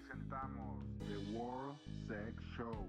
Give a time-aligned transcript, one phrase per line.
[0.00, 1.78] presentamos The World
[2.08, 2.86] Sex Show,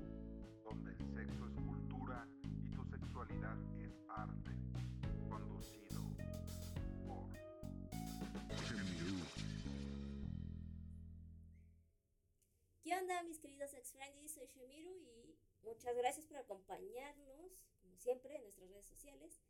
[0.63, 4.51] donde el sexo es cultura y tu sexualidad es arte.
[5.29, 6.01] Conducido
[7.05, 7.27] por.
[12.81, 14.33] ¿Qué onda, mis queridos ex friendlies?
[14.33, 19.41] Soy Shemiru y muchas gracias por acompañarnos, como siempre, en nuestras redes sociales.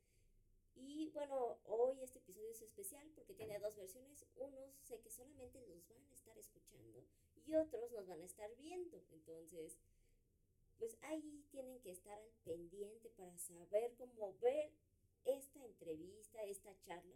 [0.73, 4.25] Y bueno, hoy este episodio es especial porque tiene dos versiones.
[4.35, 7.05] Unos sé que solamente los van a estar escuchando
[7.45, 9.01] y otros nos van a estar viendo.
[9.11, 9.77] Entonces,
[10.77, 14.71] pues ahí tienen que estar al pendiente para saber cómo ver
[15.25, 17.15] esta entrevista, esta charla.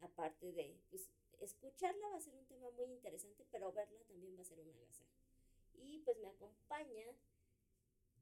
[0.00, 1.08] Aparte de, pues,
[1.40, 4.70] escucharla va a ser un tema muy interesante, pero verla también va a ser un
[4.70, 5.10] agasajo.
[5.74, 7.14] Y pues me acompaña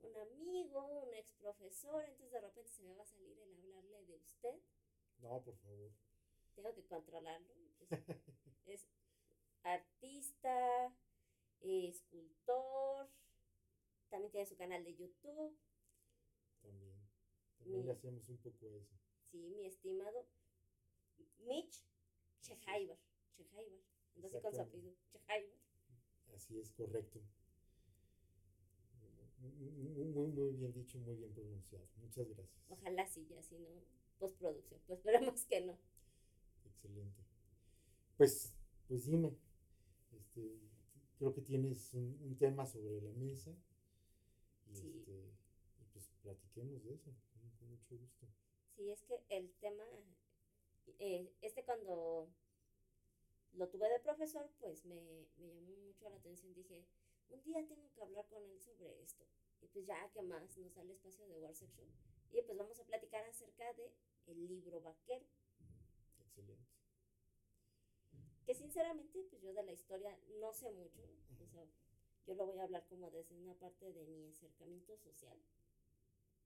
[0.02, 4.04] un amigo, un ex profesor, entonces de repente se me va a salir el hablarle
[4.04, 4.60] de usted.
[5.18, 5.90] No, por favor.
[6.54, 7.54] Tengo que controlarlo.
[7.88, 8.00] pues,
[8.66, 8.86] es
[9.62, 10.92] artista,
[11.64, 13.08] eh, escultor,
[14.10, 15.56] también tiene su canal de YouTube.
[16.62, 16.94] También.
[17.58, 18.94] También Mi- le hacemos un poco eso.
[19.30, 20.26] Sí, mi estimado
[21.40, 21.82] Mitch
[22.42, 22.98] Chehaiber.
[23.36, 23.80] Chehaiber.
[24.16, 25.58] Entonces con su apellido, Chehaiber.
[26.34, 27.20] Así es, correcto.
[29.40, 31.86] Muy, muy- bien dicho, muy bien pronunciado.
[31.96, 32.64] Muchas gracias.
[32.70, 33.68] Ojalá sí, ya si no,
[34.18, 34.80] postproducción.
[34.86, 35.78] Pues esperemos que no.
[36.64, 37.22] Excelente.
[38.16, 38.54] Pues,
[38.88, 39.36] pues dime,
[40.12, 40.58] este,
[41.24, 43.50] creo que tienes un, un tema sobre la mesa
[44.66, 44.88] y, Sí.
[44.88, 45.32] este,
[45.80, 48.26] y pues platiquemos de eso, con, con mucho gusto.
[48.76, 49.84] Sí, es que el tema,
[50.98, 52.28] eh, este cuando
[53.52, 55.00] lo tuve de profesor, pues me,
[55.38, 56.52] me llamó mucho la atención.
[56.52, 56.84] Dije,
[57.30, 59.24] un día tengo que hablar con él sobre esto.
[59.62, 60.58] Y pues ya, ¿qué más?
[60.58, 61.88] Nos da el espacio de War Section.
[62.32, 63.92] Y pues vamos a platicar acerca de
[64.26, 65.24] el libro vaquero.
[66.18, 66.73] Excelente.
[68.64, 71.02] Sinceramente, pues yo de la historia no sé mucho.
[71.38, 71.66] O sea,
[72.26, 75.36] yo lo voy a hablar como desde una parte de mi acercamiento social.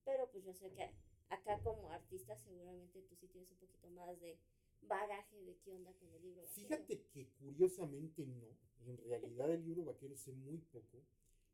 [0.04, 0.90] Pero pues yo sé que
[1.28, 4.36] acá como artista seguramente tú sí tienes un poquito más de
[4.82, 6.66] bagaje de qué onda con el libro vaquero.
[6.66, 8.48] Fíjate que curiosamente no,
[8.84, 11.04] en realidad el libro vaquero sé muy poco.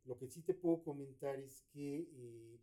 [0.06, 2.58] Lo que sí te puedo comentar es que eh,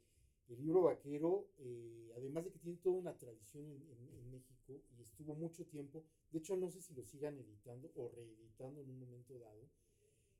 [0.49, 5.35] el libro vaquero, eh, además de que tiene toda una tradición en, México y estuvo
[5.35, 9.37] mucho tiempo, de hecho no sé si lo sigan editando o reeditando en un momento
[9.37, 9.67] dado,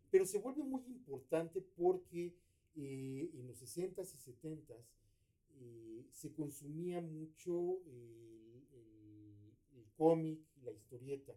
[0.09, 2.34] pero se vuelve muy importante porque
[2.75, 4.85] eh, en los 60s y 70s
[5.59, 8.31] eh, se consumía mucho el,
[9.97, 11.33] cómic, la historieta.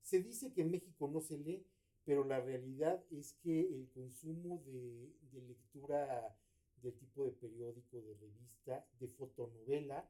[0.00, 1.64] Se dice que en México no se lee,
[2.04, 6.36] pero la realidad es que el consumo de lectura
[6.82, 10.08] del tipo de periódico, de revista, de fotonovela,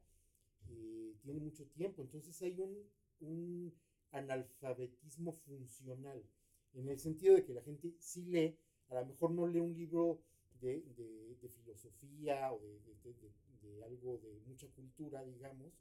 [0.69, 2.01] eh, tiene mucho tiempo.
[2.01, 2.77] Entonces hay un,
[3.21, 3.73] un
[4.11, 6.23] analfabetismo funcional,
[6.73, 8.57] en el sentido de que la gente sí lee,
[8.89, 10.21] a lo mejor no lee un libro
[10.61, 15.73] de, de- de filosofía o de, de- de- de algo de mucha cultura, digamos,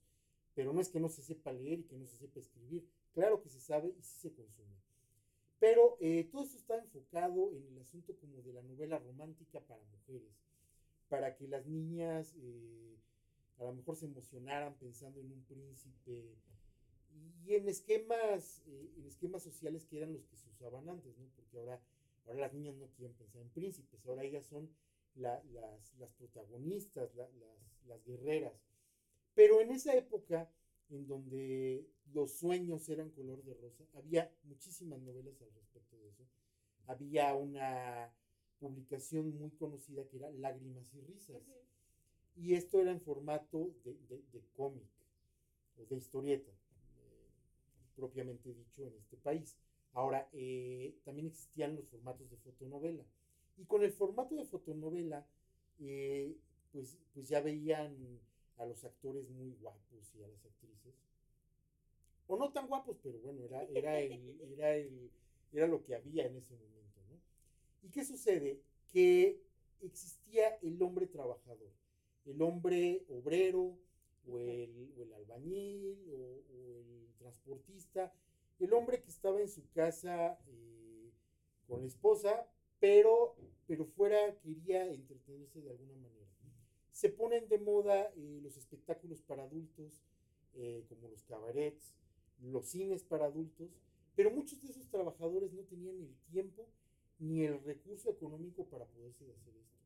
[0.54, 2.86] pero no es que no se sepa leer y que no se sepa escribir.
[3.12, 4.76] Claro que se sabe y sí se consume.
[5.59, 9.82] Pero eh, todo eso está enfocado en el asunto como de la novela romántica para
[9.84, 10.34] mujeres,
[11.12, 12.96] para que las niñas eh,
[13.58, 16.36] a lo mejor se emocionaran pensando en un príncipe
[17.44, 21.26] y en esquemas, eh, en esquemas sociales que eran los que se usaban antes, ¿no?
[21.36, 21.80] Porque ahora,
[22.26, 24.70] ahora las niñas no quieren pensar en príncipes, ahora ellas son
[25.14, 28.54] la- las, las protagonistas, la- las, las guerreras.
[29.34, 30.50] Pero en esa época,
[30.90, 36.24] en donde los sueños eran color de rosa, había muchísimas novelas al respecto de eso.
[36.86, 38.12] Había una
[38.62, 41.42] publicación muy conocida que era Lágrimas y Risas.
[42.36, 44.88] Y esto era en formato de, de- de cómic
[45.78, 47.28] o de historieta, eh,
[47.96, 49.56] propiamente dicho en este país.
[49.94, 53.04] Ahora, eh, también existían los formatos de fotonovela.
[53.58, 55.26] Y con el formato de fotonovela,
[55.80, 56.34] eh,
[56.72, 57.94] pues, pues ya veían
[58.58, 60.94] a los actores muy guapos y a las actrices.
[62.26, 65.10] O no tan guapos, pero bueno, era, era, el, era, el,
[65.53, 66.81] era lo que había en ese momento.
[67.82, 68.62] ¿Y qué sucede?
[68.92, 69.42] Que
[69.80, 71.72] existía el hombre trabajador,
[72.24, 73.78] el hombre obrero,
[74.26, 78.14] o el, o el albañil, o, o el transportista,
[78.60, 81.10] el hombre que estaba en su casa eh,
[81.66, 82.46] con la esposa,
[82.78, 83.34] pero,
[83.66, 86.28] pero fuera quería entretenerse de alguna manera.
[86.92, 90.04] Se ponen de moda eh, los espectáculos para adultos,
[90.54, 91.94] eh, como los cabarets,
[92.40, 93.70] los cines para adultos,
[94.14, 96.68] pero muchos de esos trabajadores no tenían el tiempo
[97.22, 99.78] ni el recurso económico para poderse hacer esto.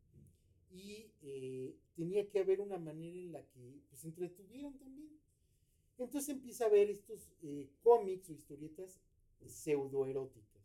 [0.71, 5.11] Y eh, tenía que haber una manera en la que pues, se entretuvieran también.
[5.91, 8.99] Entonces empieza a ver estos eh, cómics o historietas
[9.47, 10.63] pseudoeróticas.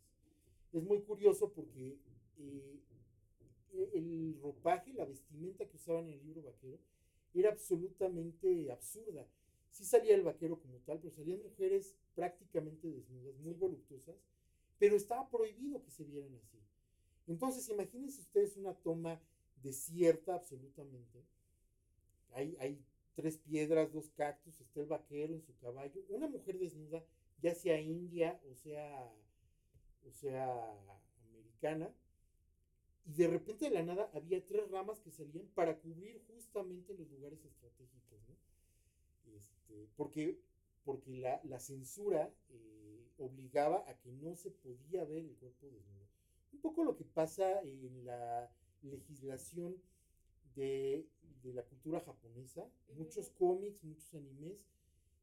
[0.72, 1.98] Es muy curioso porque
[2.38, 2.80] eh,
[3.92, 6.78] el ropaje, la vestimenta que usaban en el libro vaquero
[7.34, 9.26] era absolutamente absurda.
[9.70, 14.16] Sí salía el vaquero como tal, pero salían mujeres prácticamente desnudas, muy voluptuosas,
[14.78, 16.61] pero estaba prohibido que se vieran así.
[17.26, 19.20] Entonces, imagínense ustedes una toma
[19.62, 21.24] desierta absolutamente.
[22.34, 22.82] Hay,
[23.14, 27.04] tres piedras, dos cactus, está el vaquero en su caballo, una mujer desnuda,
[27.42, 29.12] ya sea india o sea,
[30.08, 30.74] o sea
[31.28, 31.92] americana,
[33.04, 37.10] y de repente de la nada había tres ramas que salían para cubrir justamente los
[37.10, 39.36] lugares estratégicos, ¿no?
[39.36, 40.38] Este, porque,
[40.84, 46.01] porque la, la censura eh, obligaba a que no se podía ver el cuerpo desnudo.
[46.52, 48.50] Un poco lo que pasa en la
[48.82, 49.76] legislación
[50.54, 51.06] de,
[51.42, 54.58] de la cultura japonesa, muchos cómics, muchos animes,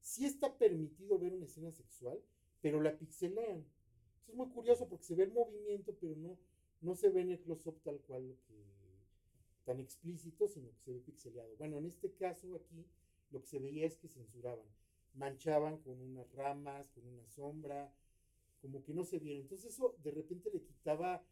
[0.01, 2.19] sí está permitido ver una escena sexual,
[2.61, 3.65] pero la pixelean.
[4.21, 6.37] Eso es muy curioso porque se ve el movimiento, pero no,
[6.81, 8.69] no se ve en el close-up tal cual lo que,
[9.65, 11.55] tan explícito, sino que se ve pixeleado.
[11.57, 12.85] Bueno, en este caso aquí
[13.31, 14.65] lo que se veía es que censuraban,
[15.13, 17.93] manchaban con unas ramas, con una sombra,
[18.61, 19.39] como que no se viera.
[19.39, 21.23] Entonces eso de repente le quitaba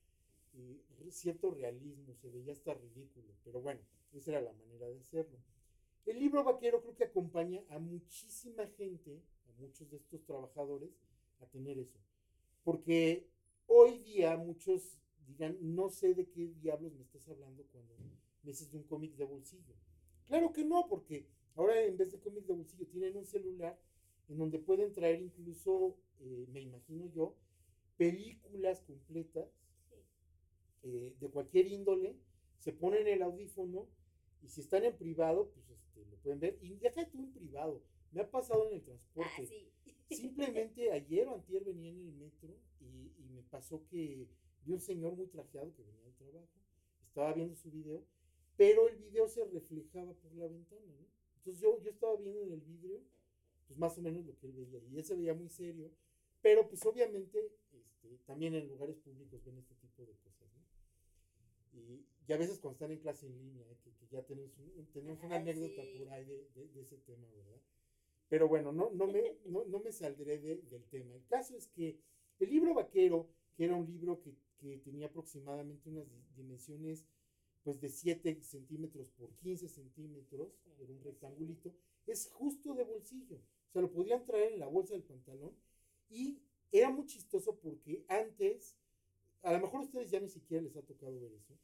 [0.53, 3.81] eh, cierto realismo, se veía hasta ridículo, pero bueno,
[4.13, 5.37] esa era la manera de hacerlo.
[6.05, 10.89] El libro vaquero creo que acompaña a muchísima gente, a muchos de estos trabajadores,
[11.41, 11.99] a tener eso.
[12.63, 13.27] Porque
[13.67, 18.71] hoy día muchos dirán, no sé de qué diablos me estás hablando cuando me dices
[18.71, 19.75] de un cómic de bolsillo.
[20.27, 23.77] Claro que no, porque ahora en vez de cómic de bolsillo tienen un celular
[24.29, 27.35] en donde pueden traer incluso, eh, me imagino yo,
[27.97, 29.49] películas completas
[30.83, 32.15] eh, de cualquier índole,
[32.59, 33.87] se ponen el audífono
[34.41, 36.57] y si están en privado, pues este, lo pueden ver.
[36.61, 39.31] Y deja tú en privado, me ha pasado en el transporte.
[39.39, 39.71] Ah, sí.
[40.15, 44.27] Simplemente ayer o antier venía en el metro y, y me pasó que
[44.63, 46.47] vi un señor muy trajeado que venía del trabajo,
[47.07, 48.05] estaba viendo su video,
[48.57, 51.07] pero el video se reflejaba por la ventana, ¿no?
[51.37, 53.01] Entonces yo, yo estaba viendo en el vidrio,
[53.67, 55.91] pues más o menos lo que él veía, y él se veía muy serio,
[56.41, 61.79] pero pues obviamente este, también en lugares públicos ven este tipo de cosas, ¿no?
[61.79, 63.77] Y, y a veces cuando están en clase en línea, ¿eh?
[63.83, 65.97] que, que, ya tenemos, un, tenemos una anécdota sí.
[65.97, 67.61] por ahí de, de, de, ese tema, ¿verdad?
[68.29, 71.15] Pero bueno, no, no, me, no, no me saldré de, del tema.
[71.15, 71.99] El caso es que
[72.39, 77.05] el libro vaquero, que era un libro que, que tenía aproximadamente unas dimensiones
[77.63, 81.73] pues de 7 centímetros por 15 centímetros, era un rectangulito,
[82.05, 83.37] es justo de bolsillo.
[83.37, 85.53] O sea, lo podían traer en la bolsa del pantalón
[86.09, 86.39] y
[86.71, 88.75] era muy chistoso porque antes,
[89.41, 91.57] a lo mejor a ustedes ya ni siquiera les ha tocado ver eso,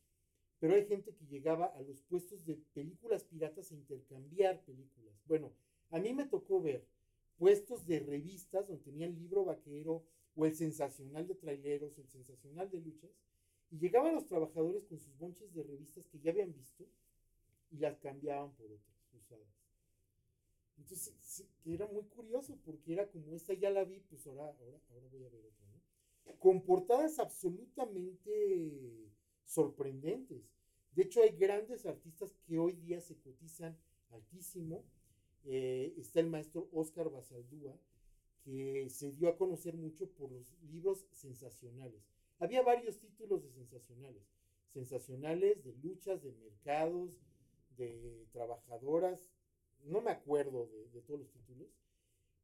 [0.59, 5.13] pero hay gente que llegaba a los puestos de películas piratas a intercambiar películas.
[5.25, 5.51] Bueno,
[5.89, 6.87] a mí me tocó ver
[7.37, 10.05] puestos de revistas donde tenían libro vaquero
[10.35, 13.11] o el sensacional de traileros, el sensacional de luchas,
[13.71, 16.85] y llegaban los trabajadores con sus bonches de revistas que ya habían visto
[17.71, 19.62] y las cambiaban por otras usadas.
[20.77, 24.79] Entonces, que era muy curioso porque era como esta ya la vi, pues ahora, ahora,
[24.89, 26.39] ahora voy a ver otra, ¿no?
[26.39, 29.11] Con portadas absolutamente
[29.45, 30.49] sorprendentes.
[30.95, 33.77] De hecho, hay grandes artistas que hoy día se cotizan
[34.11, 34.83] altísimo.
[35.45, 37.77] Eh, está el maestro Oscar Basaldúa,
[38.43, 42.01] que se dio a conocer mucho por los libros sensacionales.
[42.39, 44.23] Había varios títulos de sensacionales.
[44.73, 47.11] Sensacionales de luchas, de mercados,
[47.77, 49.29] de trabajadoras.
[49.83, 51.67] No me acuerdo de, de todos los títulos.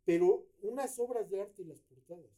[0.06, 2.32] Pero unas obras de arte las portadas.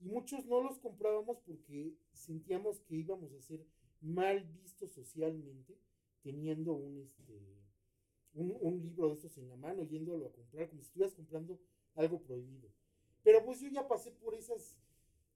[0.00, 3.64] Y muchos no los comprábamos porque sentíamos que íbamos a ser
[4.00, 5.78] mal vistos socialmente
[6.22, 7.38] teniendo un, este,
[8.34, 11.60] un, un, libro de estos en la mano, yéndolo a comprar, como si estuvieras comprando
[11.94, 12.68] algo prohibido.
[13.22, 14.78] Pero pues yo ya pasé por esas,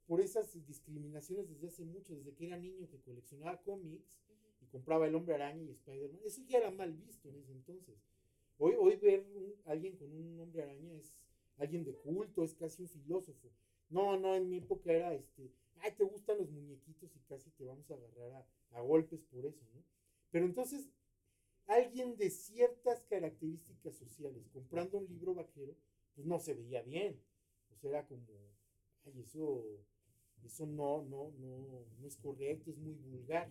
[0.07, 4.17] por esas discriminaciones desde hace mucho, desde que era niño que coleccionaba cómics
[4.61, 6.21] y compraba el hombre araña y Spider-Man.
[6.25, 7.97] Eso ya era mal visto en ese entonces.
[8.59, 11.15] Hoy, hoy ver un, alguien con un hombre araña es
[11.59, 13.51] alguien de culto, es casi un filósofo.
[13.89, 17.65] No, no, en mi época era este, ay, te gustan los muñequitos y casi te
[17.65, 19.85] vamos a agarrar a, a golpes por eso, ¿no?
[20.31, 20.89] Pero entonces,
[21.67, 25.77] alguien de ciertas características sociales comprando un libro vaquero,
[26.15, 27.21] pues no se veía bien.
[27.81, 28.27] Sea, era como,
[29.05, 29.65] ay, eso,
[30.45, 33.51] eso no, no, no, no es correcto, es muy vulgar.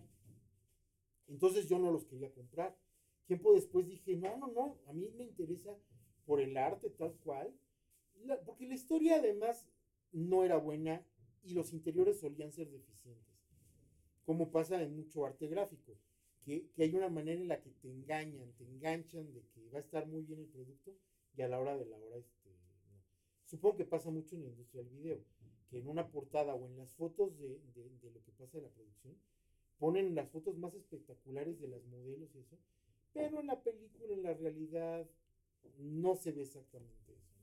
[1.28, 2.76] Entonces yo no los quería comprar.
[3.26, 5.76] Tiempo después dije, no, no, no, a mí me interesa
[6.26, 7.52] por el arte tal cual,
[8.44, 9.66] porque la historia además
[10.12, 11.04] no era buena
[11.42, 13.34] y los interiores solían ser deficientes,
[14.24, 15.96] como pasa en mucho arte gráfico,
[16.44, 19.78] que, que, hay una manera en la que te engañan, te enganchan de que va
[19.78, 20.96] a estar muy bien el producto
[21.36, 22.50] y a la hora de la hora, este,
[23.44, 25.20] supongo que pasa mucho en la industria del video,
[25.68, 28.64] que en una portada o en las fotos de, de, de lo que pasa en
[28.64, 29.16] la producción,
[29.78, 32.56] ponen las fotos más espectaculares de las modelos y eso,
[33.16, 35.08] pero en la película, en la realidad,
[35.78, 37.34] no se ve exactamente eso.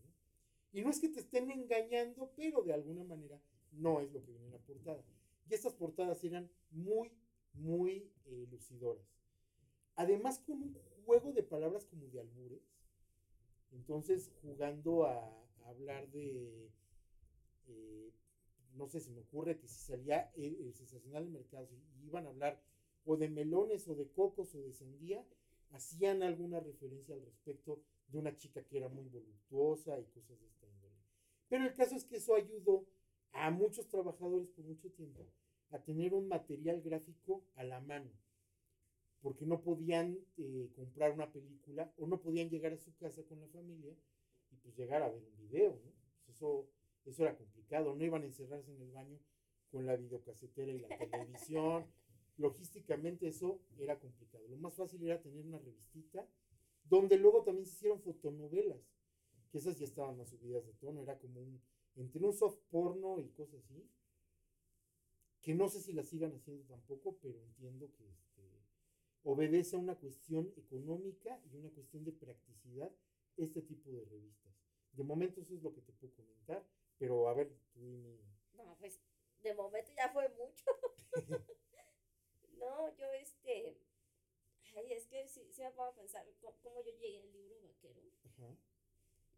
[0.71, 4.31] Y no es que te estén engañando, pero de alguna manera no es lo que
[4.31, 5.03] viene en la portada.
[5.49, 7.11] Y estas portadas eran muy,
[7.53, 9.03] muy eh, lucidoras.
[9.95, 12.61] Además con un juego de palabras como de albures.
[13.71, 16.69] Entonces jugando a, hablar de,
[17.67, 18.11] eh,
[18.75, 22.27] no sé, se me ocurre que si salía el, el sensacional del mercado, si iban
[22.27, 22.61] a hablar
[23.05, 25.25] o de melones o de cocos o de sandía,
[25.73, 30.47] hacían alguna referencia al respecto de una chica que era muy voluptuosa y cosas de
[30.47, 30.95] esta índole.
[31.49, 32.85] Pero el caso es que eso ayudó
[33.31, 35.27] a muchos trabajadores por mucho tiempo
[35.71, 38.11] a tener un material gráfico a la mano,
[39.21, 43.41] porque no podían eh, comprar una película o no podían llegar a su casa con
[43.41, 43.95] la familia
[44.51, 45.91] y pues llegar a ver un video, ¿no?
[46.25, 46.69] Pues eso,
[47.05, 49.19] eso era complicado, no iban a encerrarse en el baño
[49.71, 51.87] con la videocasetera y la televisión.
[52.37, 54.47] Logísticamente eso era complicado.
[54.47, 56.27] Lo más fácil era tener una revistita,
[56.83, 58.79] donde luego también se hicieron fotonovelas,
[59.51, 61.61] que esas ya estaban más subidas de tono, era como un,
[61.95, 63.87] entre un soft porno y cosas así,
[65.41, 68.63] que no sé si las sigan haciendo tampoco, pero entiendo que este,
[69.23, 72.91] obedece a una cuestión económica y una cuestión de practicidad
[73.37, 74.53] este tipo de revistas.
[74.93, 76.65] De momento eso es lo que te puedo comentar,
[76.97, 78.17] pero a ver, tú dime.
[78.53, 78.99] No, pues
[79.41, 80.65] de momento ya fue mucho.
[82.63, 83.77] no, yo este...
[84.75, 86.25] Ay, es que si sí me pongo a pensar
[86.61, 88.01] cómo, yo llegué al libro vaquero.
[88.25, 88.57] Ajá.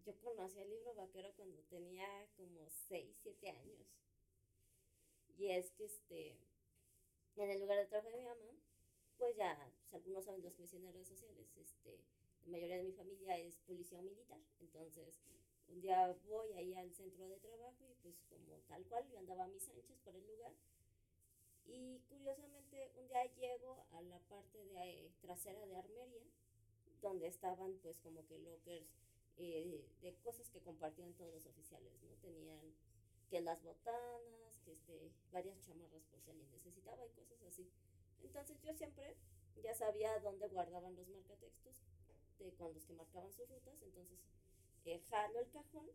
[0.06, 3.86] Yo conocí el libro vaquero cuando tenía como 6, 7 años.
[5.38, 6.38] Y es que este,
[7.36, 8.52] en el lugar de trabajo de mi mamá,
[9.18, 12.00] pues ya, pues algunos saben los que me siguen en redes sociales, este,
[12.46, 14.40] la mayoría de mi familia es policía o militar.
[14.60, 15.20] Entonces,
[15.68, 19.46] un día voy ahí al centro de trabajo y pues como tal cual, yo andaba
[19.46, 20.54] a mis anchas por el lugar.
[21.66, 26.24] Y curiosamente, un día llego a la parte de eh, trasera de armería,
[27.02, 28.88] donde estaban pues como que lockers
[29.38, 32.16] eh, de cosas que compartían todos los oficiales, ¿no?
[32.22, 32.74] Tenían
[33.30, 37.70] que las botanas, que este, varias chamarras por si alguien necesitaba y cosas así.
[38.24, 39.16] Entonces yo siempre
[39.62, 41.76] ya sabía dónde guardaban los marcatextos
[42.40, 44.20] de, con los que marcaban sus rutas, entonces
[44.86, 45.90] eh, jalo el cajón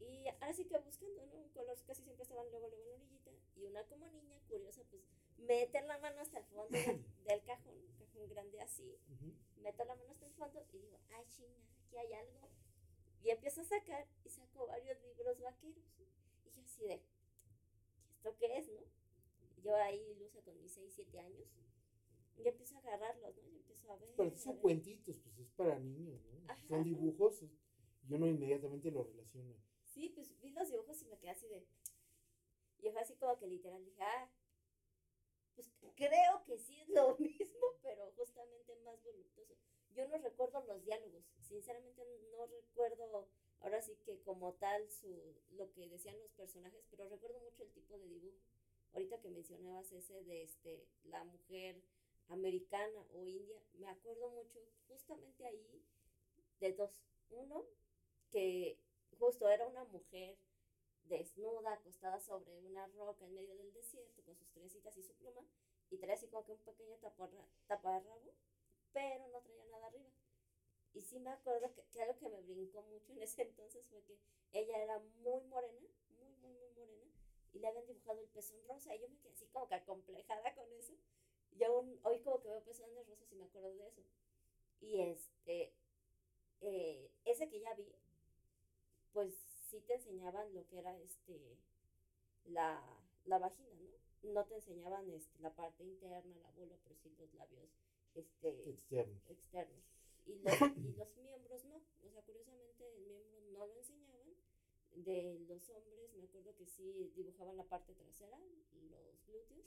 [0.00, 1.36] y ahora sí que buscando, ¿no?
[1.36, 4.82] Un color casi siempre estaban luego, luego en la orillita y una como niña curiosa
[4.90, 5.02] pues
[5.38, 9.32] mete la mano hasta el fondo del, del cajón, un cajón grande así, Ujú.
[9.62, 12.48] meto la mano hasta el fondo y digo, ay chinga, aquí hay algo.
[13.22, 15.84] Y empiezo a sacar y saco varios libros vaqueros.
[16.46, 18.80] Y yo así de, ¿y esto qué es, no?
[19.62, 21.48] Yo ahí ilusa con mis 6, 7 años.
[22.38, 23.48] Y empiezo a agarrarlos, ¿no?
[23.50, 24.08] Y empiezo a ver.
[24.16, 24.62] Pero son ver.
[24.62, 26.50] cuentitos, pues es para niños, ¿no?
[26.50, 29.54] Ajá, Son dibujos, y uno inmediatamente lo relaciona.
[29.90, 31.66] Sí, pues vi los dibujos y me quedé así de.
[32.78, 34.30] Y fue así como que literal dije, ah,
[35.54, 39.54] pues creo que sí es lo mismo, pero justamente más voluptuoso.
[39.94, 43.28] Yo no recuerdo los diálogos, sinceramente no recuerdo
[43.60, 47.72] ahora sí que como tal su, lo que decían los personajes, pero recuerdo mucho el
[47.72, 48.38] tipo de dibujo.
[48.92, 51.82] Ahorita que mencionabas ese de este, la mujer
[52.28, 55.82] americana o india, me acuerdo mucho justamente ahí
[56.60, 56.90] de dos.
[57.30, 57.64] Uno,
[58.30, 58.78] que
[59.20, 60.36] justo era una mujer
[61.04, 65.42] desnuda, acostada sobre una roca en medio del desierto, con sus trencitas y su pluma,
[65.90, 68.32] y traía así como que un pequeño taparra- taparrabo,
[68.92, 70.10] pero no traía nada arriba.
[70.94, 74.02] Y sí me acuerdo que, que algo que me brincó mucho en ese entonces fue
[74.04, 74.18] que
[74.52, 77.06] ella era muy morena, muy, muy, muy morena,
[77.52, 80.54] y le habían dibujado el pezón rosa, y yo me quedé así como que acomplejada
[80.54, 80.94] con eso.
[81.52, 84.02] Y aún hoy como que veo pezones rosas y me acuerdo de eso.
[84.80, 85.72] Y este,
[86.60, 87.86] eh, ese que ya vi,
[89.12, 89.34] pues
[89.70, 91.58] sí te enseñaban lo que era este
[92.46, 92.82] la,
[93.26, 94.32] la vagina, ¿no?
[94.32, 97.70] No te enseñaban este, la parte interna, la vulva, pero sí los labios
[98.14, 99.22] este, Externos.
[99.28, 99.84] externos.
[100.26, 101.76] Y los, y los miembros no.
[101.76, 104.34] O sea, curiosamente el miembro no lo enseñaban.
[104.92, 109.66] De los hombres, me acuerdo que sí dibujaban la parte trasera, los glúteos.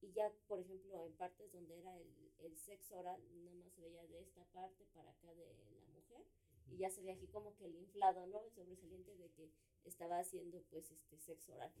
[0.00, 2.06] Y ya, por ejemplo, en partes donde era el,
[2.38, 6.24] el sexo oral, nada más se veía de esta parte para acá de la mujer.
[6.70, 8.40] Y ya se veía aquí como que el inflado, ¿no?
[8.40, 9.50] El sobresaliente de que
[9.84, 11.72] estaba haciendo pues este sexo oral.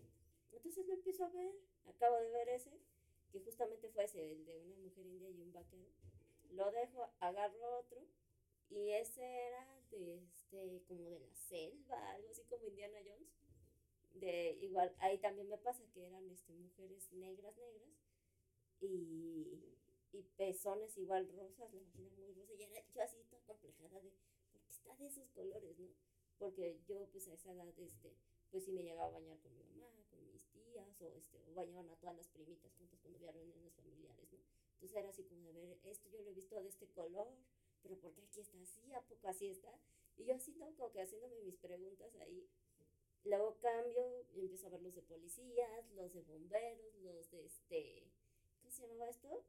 [0.52, 1.54] Entonces lo empiezo a ver,
[1.86, 2.70] acabo de ver ese,
[3.32, 5.90] que justamente fue ese, el de una mujer india y un vaquero.
[6.52, 8.06] Lo dejo, agarro otro,
[8.70, 13.36] y ese era de este, como de la selva, algo así como Indiana Jones.
[14.14, 17.90] De igual, ahí también me pasa que eran este, mujeres negras, negras,
[18.80, 19.76] y,
[20.12, 24.12] y pezones igual rosas, la vagina muy rosa, y era yo así toda complejada de,
[24.86, 25.88] ¿por qué está de esos colores, no?
[26.38, 28.14] Porque yo pues a esa edad, este,
[28.50, 31.54] pues sí me llegaba a bañar con mi mamá, con mis tías, o este, o
[31.54, 33.66] bañaban a todas las primitas juntas cuando vieron en
[34.86, 37.28] Entonces era así como de ver, esto yo lo he visto de este color,
[37.82, 38.92] pero ¿por qué aquí está así?
[38.94, 39.72] ¿A poco así está?
[40.16, 40.74] Y yo así, ¿no?
[40.76, 42.48] Como que haciéndome mis preguntas ahí.
[43.24, 48.04] Luego cambio y empiezo a ver los de policías, los de bomberos, los de este,
[48.60, 49.44] ¿cómo se llamaba esto?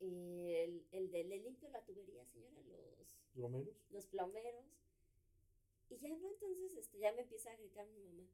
[0.00, 2.60] El, el de le limpio la tubería, señora,
[2.98, 3.07] los
[3.90, 4.66] Los plomeros.
[5.88, 8.28] Y ya no, entonces este, ya me empieza a gritar mi mamá,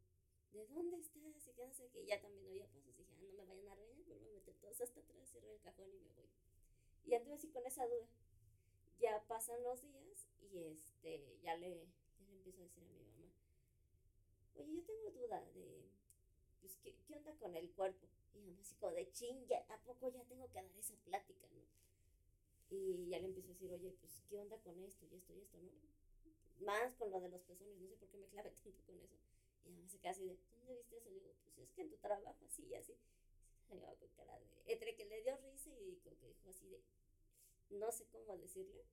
[0.52, 1.46] ¿de dónde estás?
[1.46, 2.96] Y que no sé qué, ya también oía pasos.
[2.96, 5.52] Dije, ah, no me vayan a regañar, pero voy a meter todos hasta atrás, cierro
[5.52, 6.28] el cajón y me voy.
[7.04, 8.08] Y anduve así con esa duda.
[8.98, 11.86] Ya pasan los días y este, ya le,
[12.18, 13.30] ya le empiezo a decir a mi mamá,
[14.54, 15.90] oye, yo tengo duda de,
[16.60, 18.08] pues, ¿qué, qué onda con el cuerpo?
[18.32, 21.46] Y mi mamá así como de chinga, ¿a poco ya tengo que dar esa plática,
[21.50, 21.83] no?
[22.74, 25.40] Y ya le empiezo a decir, oye, pues, ¿qué onda con esto y esto y
[25.40, 25.70] esto, no?
[26.64, 29.16] Más con lo de los pezones, no sé por qué me clavé tanto con eso.
[29.64, 31.10] Y mi mamá se queda así de, ¿dónde viste eso?
[31.10, 32.94] Le digo, pues es que en tu trabajo, así y así.
[33.70, 36.82] Me entre que le dio risa y como que dijo así de,
[37.70, 38.84] no sé cómo decirle.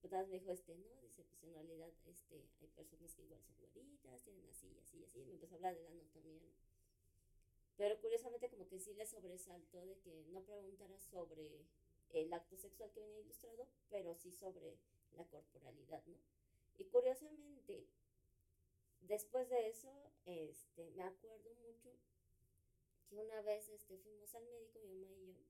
[0.00, 3.22] Pues nada más me dijo, este, no, dice, pues en realidad, este, hay personas que
[3.22, 5.20] igual son güeritas, tienen así, y así, y así.
[5.20, 6.52] Y me empezó a hablar de la anatomía, ¿no?
[7.76, 11.64] Pero curiosamente como que sí le sobresaltó de que no preguntara sobre
[12.12, 14.78] el acto sexual que venía ilustrado, pero sí sobre
[15.16, 16.16] la corporalidad, ¿no?
[16.76, 17.86] Y curiosamente,
[19.00, 19.90] después de eso,
[20.26, 21.90] este, me acuerdo mucho
[23.08, 25.44] que una vez este, fuimos al médico, mi mamá y yo,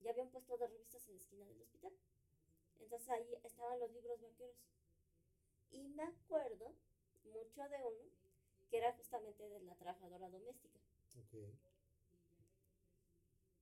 [0.00, 1.92] ya habían puesto dos revistas en la esquina del hospital.
[2.80, 4.56] Entonces ahí estaban los libros vaqueros.
[5.70, 6.74] Y me acuerdo
[7.24, 8.10] mucho de uno
[8.70, 10.78] que era justamente de la trabajadora doméstica.
[11.18, 11.34] Ok.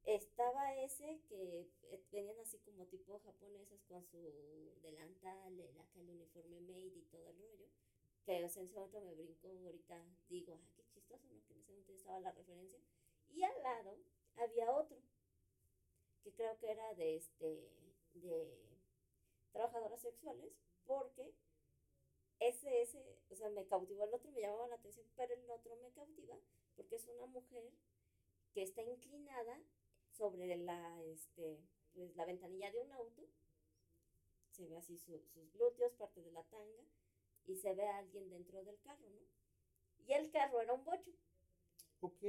[0.06, 6.08] Estaba ese que eh, venían así como tipo japoneses con su delantal, el, acá el
[6.08, 7.69] uniforme made y todo el rollo.
[8.25, 11.45] Que o sea, en ese momento me brincó, ahorita digo, ay, qué chistoso, ¿no?
[11.47, 12.78] Que en ese momento estaba la referencia.
[13.28, 13.99] Y al lado
[14.36, 14.97] había otro,
[16.23, 17.69] que creo que era de este,
[18.14, 18.78] de
[19.52, 20.52] trabajadoras sexuales,
[20.86, 21.34] porque
[22.38, 25.76] ese, ese, o sea, me cautivó el otro, me llamaba la atención, pero el otro
[25.76, 26.36] me cautiva
[26.76, 27.73] porque es una mujer
[28.52, 29.58] que está inclinada
[30.17, 31.61] sobre la, este,
[31.95, 33.23] pues, la ventanilla de un auto,
[34.50, 36.83] se ve así su- sus glúteos, parte de la tanga,
[37.47, 39.21] y se ve a alguien dentro del carro, ¿no?
[40.07, 41.11] Y el carro era un bocho.
[42.00, 42.23] Ok.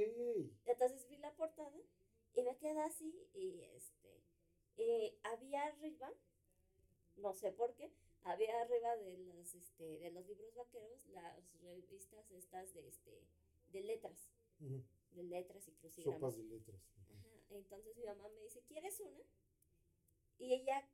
[0.66, 1.78] Entonces vi la portada
[2.34, 4.22] y me quedé así y este,
[4.76, 6.12] y había arriba,
[7.16, 12.30] no sé por qué, había arriba de los, este, de los libros vaqueros las revistas
[12.30, 13.22] estas de, este,
[13.72, 16.20] de letras, de letras y crucigramas.
[16.20, 16.80] Sopas de letras.
[17.50, 19.24] Entonces mi mamá me dice, ¿quieres una?
[20.38, 20.86] Y ella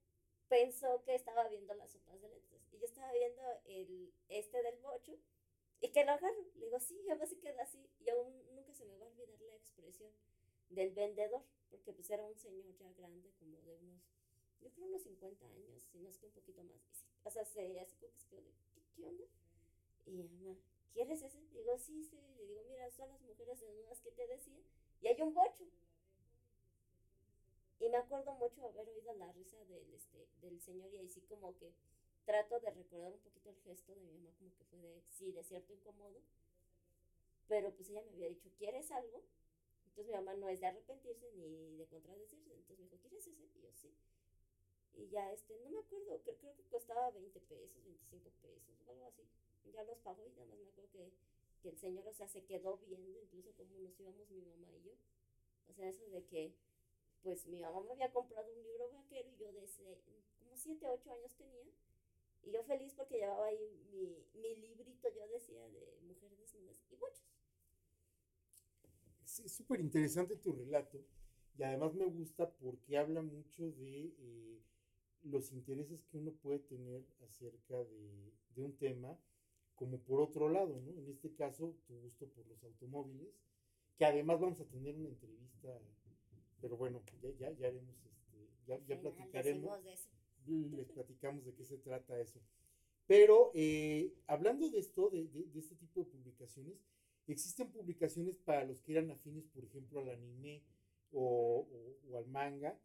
[0.48, 2.62] pensó que estaba viendo las sopas de letras.
[2.72, 5.18] Y yo estaba viendo el, este del bocho
[5.80, 6.42] y que lo agarro.
[6.54, 7.78] Le digo, sí, además se queda así.
[8.00, 10.10] Y aún nunca se me va a olvidar la expresión
[10.70, 14.02] del vendedor, porque pues era un señor ya grande, como de unos,
[14.60, 16.80] yo creo unos 50 años, si no es que un poquito más.
[16.90, 19.24] Y sí, o sea, se, así como que se quedó de, ¿qué, qué onda?
[20.06, 20.56] Y mamá,
[20.92, 21.40] ¿quieres ese?
[21.52, 22.18] Le digo, sí, sí.
[22.36, 24.62] Le digo, mira, son las mujeres desnudas que te decía.
[25.00, 25.64] Y hay un bocho.
[27.84, 31.20] Y me acuerdo mucho haber oído la risa del, este, del señor y ahí sí
[31.28, 31.70] como que
[32.24, 35.32] trato de recordar un poquito el gesto de mi mamá como que fue de, sí,
[35.32, 36.22] de cierto incómodo.
[37.46, 39.22] Pero pues ella me había dicho, ¿quieres algo?
[39.84, 42.54] Entonces mi mamá no es de arrepentirse ni de contradecirse.
[42.54, 43.44] Entonces me dijo, ¿quieres ese?
[43.54, 43.94] Y yo sí.
[44.94, 48.92] Y ya, este, no me acuerdo, creo, creo que costaba 20 pesos, 25 pesos, o
[48.92, 49.28] algo así.
[49.70, 51.12] Ya los pagó y nada más me acuerdo que,
[51.60, 54.84] que el señor, o sea, se quedó viendo incluso como nos íbamos mi mamá y
[54.84, 54.92] yo.
[55.68, 56.54] O sea, eso de que,
[57.24, 59.98] pues mi mamá me había comprado un libro vaquero y yo desde
[60.38, 61.64] como 7, 8 años tenía.
[62.42, 66.96] Y yo feliz porque llevaba ahí mi, mi librito, yo decía, de mujeres desnudas y
[66.96, 67.24] bochos.
[69.24, 71.02] Es súper interesante tu relato
[71.56, 74.60] y además me gusta porque habla mucho de eh,
[75.22, 79.18] los intereses que uno puede tener acerca de, de un tema,
[79.74, 80.92] como por otro lado, ¿no?
[80.98, 83.34] En este caso, tu gusto por los automóviles,
[83.96, 85.80] que además vamos a tener una entrevista,
[86.64, 90.76] pero bueno, ya, ya, ya haremos, este, ya, ya final platicaremos decimos de eso.
[90.78, 92.40] les platicamos de qué se trata eso.
[93.06, 96.78] Pero eh, hablando de esto, de, de- de este tipo de publicaciones,
[97.26, 100.62] existen publicaciones para los que eran afines, por ejemplo, al anime
[101.12, 102.80] o, o- o al manga,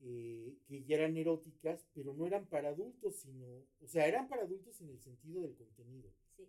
[0.00, 4.42] eh, que ya eran eróticas, pero no eran para adultos, sino, o sea, eran para
[4.42, 6.44] adultos en el sentido del contenido, Sí.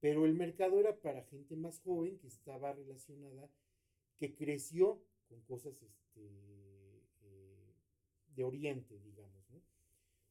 [0.00, 3.50] pero el mercado era para gente más joven que estaba relacionada,
[4.18, 6.20] que creció con cosas este,
[7.22, 7.74] eh,
[8.34, 9.48] de Oriente, digamos.
[9.50, 9.62] ¿no?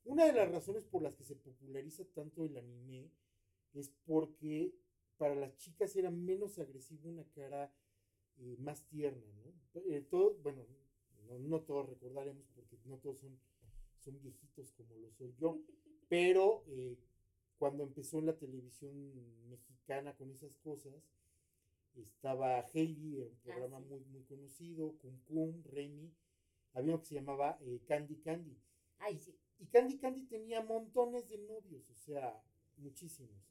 [0.04, 3.10] Una de las razones por las que se populariza tanto el anime
[3.74, 4.76] es porque
[5.18, 7.74] para las chicas era menos agresivo una cara
[8.38, 9.82] eh, más tierna, ¿no?
[9.82, 10.66] Eh, todo, bueno,
[11.28, 13.38] no, no todos recordaremos porque no todos son,
[14.00, 15.60] son viejitos como lo soy yo,
[16.10, 16.98] pero eh,
[17.58, 20.94] cuando empezó en la televisión mexicana con esas cosas,
[22.02, 23.86] estaba era un Ah, programa sí.
[23.88, 26.14] muy, muy conocido, Cum Cum, Remy,
[26.74, 28.58] había uno que se llamaba eh, Candy Candy.
[29.00, 29.38] Ay, sí.
[29.60, 32.42] Y Candy Candy tenía montones de novios, o sea,
[32.78, 33.44] muchísimos.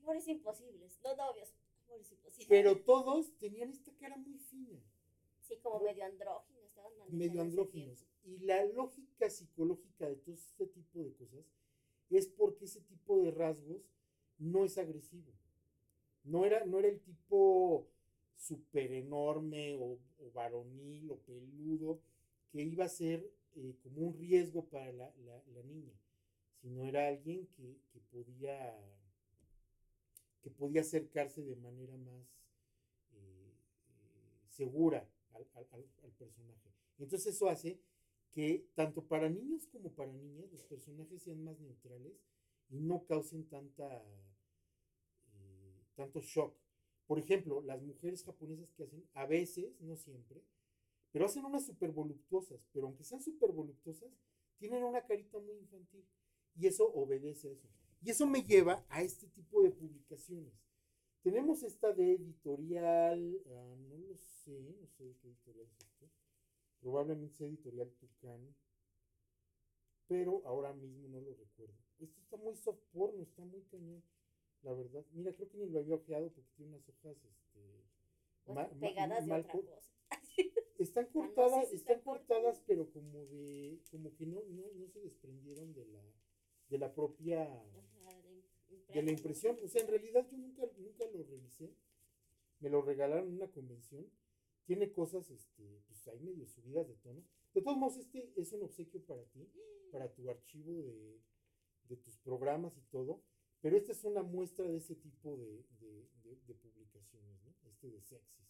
[0.00, 1.00] Amores imposibles.
[1.02, 1.54] No novios.
[1.86, 2.48] Amores imposibles.
[2.48, 4.80] Pero todos tenían esta cara muy fina,
[5.40, 6.60] Sí, como medio andrógino.
[6.60, 8.04] Estaban medio andróginos.
[8.24, 11.46] Y la lógica psicológica de todo este tipo de cosas
[12.10, 13.88] es porque ese tipo de rasgos
[14.38, 15.32] no es agresivo.
[16.24, 17.88] No era, no era el tipo
[18.36, 22.00] súper enorme o, o varonil o peludo
[22.50, 23.20] que iba a ser
[23.56, 25.94] eh, como un riesgo para la, la- la niña,
[26.60, 28.76] sino era alguien que, que podía
[30.42, 32.24] que podía acercarse de manera más
[33.12, 33.52] eh,
[34.48, 36.70] segura al, al- al- al personaje.
[36.98, 37.80] Entonces eso hace
[38.32, 42.14] que tanto para niños como para niñas los personajes sean más neutrales
[42.70, 43.88] y no causen tanta
[45.34, 46.54] eh, tanto shock.
[47.06, 50.42] Por ejemplo, las mujeres japonesas que hacen, a veces, no siempre,
[51.12, 54.10] pero hacen unas súper voluptuosas, pero aunque sean súper voluptuosas,
[54.58, 56.04] tienen una carita muy infantil.
[56.54, 57.68] Y eso obedece a eso.
[58.02, 60.52] Y eso me lleva a este tipo de publicaciones.
[61.22, 66.08] Tenemos esta de editorial, ah, no lo sé, no sé qué editorial es esto.
[66.80, 68.54] Probablemente sea editorial Tucán,
[70.06, 71.74] pero ahora mismo no lo recuerdo.
[71.98, 74.02] Esto está muy soft porno, está muy cañón,
[74.66, 75.04] la verdad.
[75.12, 77.60] Mira, creo que ni lo había ojeado porque tiene unas hojas, este,
[78.48, 79.80] ma- ma- pegadas de otra co- cosa.
[80.78, 84.42] están Ah, no cortadas, sé si están están cortadas, pero como de, como que no,
[84.44, 86.02] no, no se desprendieron de la,
[86.68, 88.22] de la propia, Ajá,
[88.92, 89.56] de, la impresión.
[89.64, 91.72] O sea, en realidad yo nunca, nunca lo revisé.
[92.60, 94.06] Me lo regalaron en una convención.
[94.66, 97.22] Tiene cosas, este, pues ahí medio subidas de tono.
[97.54, 99.48] De todos modos, este es un obsequio para ti,
[99.92, 101.20] para tu archivo de,
[101.88, 103.22] de tus programas y todo.
[103.60, 107.54] Pero esta es una muestra de ese tipo de, de- de- de publicaciones, ¿no?
[107.68, 108.48] Este de Sexys,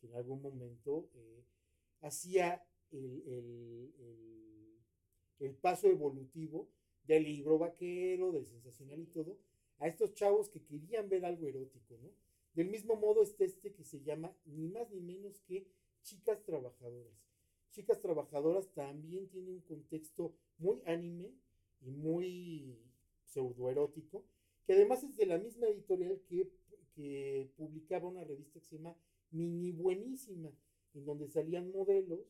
[0.00, 1.44] que en algún momento eh,
[2.00, 4.78] hacía el, el- el-
[5.40, 6.68] el paso evolutivo
[7.04, 9.38] del libro vaquero, del sensacional y todo,
[9.78, 12.10] a estos chavos que querían ver algo erótico, ¿no?
[12.54, 15.68] Del mismo modo está este que se llama ni más ni menos que
[16.02, 17.14] Chicas Trabajadoras.
[17.70, 21.32] Chicas Trabajadoras también tiene un contexto muy anime
[21.80, 22.76] y muy
[23.24, 24.24] pseudoerótico,
[24.68, 26.52] que además es de la misma editorial que,
[26.94, 28.96] que publicaba una revista que se llama
[29.32, 30.52] Mini Buenísima,
[30.94, 32.20] en donde salían modelos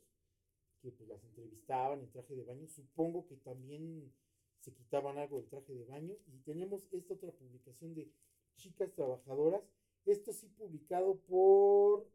[0.83, 2.69] que pues, las entrevistaban en traje de baño.
[2.69, 4.13] Supongo que también
[4.61, 6.15] se quitaban algo del traje de baño.
[6.29, 8.11] Y tenemos esta otra publicación de
[8.57, 9.63] Chicas Trabajadoras.
[10.07, 12.07] Esto sí publicado por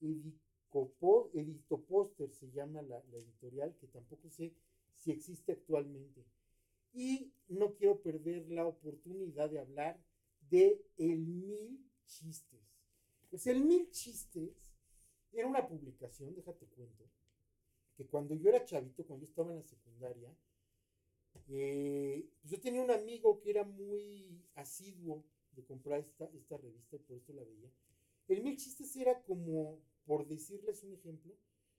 [0.00, 4.54] Edicopo- Editoposter, se llama la, la editorial, que tampoco sé
[4.94, 6.24] si existe actualmente.
[6.94, 10.00] Y no quiero perder la oportunidad de hablar
[10.48, 12.62] de El Mil Chistes.
[13.28, 14.72] Pues El Mil Chistes
[15.32, 17.10] era una publicación, déjate cuento,
[17.96, 20.32] que cuando yo era chavito, cuando yo estaba en la secundaria,
[21.48, 26.96] eh, pues yo tenía un amigo que era muy asiduo de comprar esta, esta revista
[26.96, 27.70] y por eso la veía.
[28.28, 31.34] El Mil Chistes era como, por decirles un ejemplo,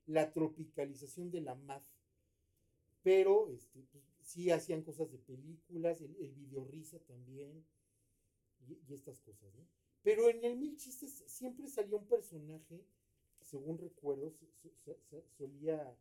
[0.05, 1.81] la tropicalización de la MAD.
[3.01, 7.65] Pero este, pues, sí hacían cosas de películas, el, el video risa también,
[8.67, 9.65] y, estas cosas, ¿no?
[10.03, 12.85] Pero en el Mil Chistes siempre salía un personaje,
[13.43, 15.95] según recuerdo, so- so- so- so- solía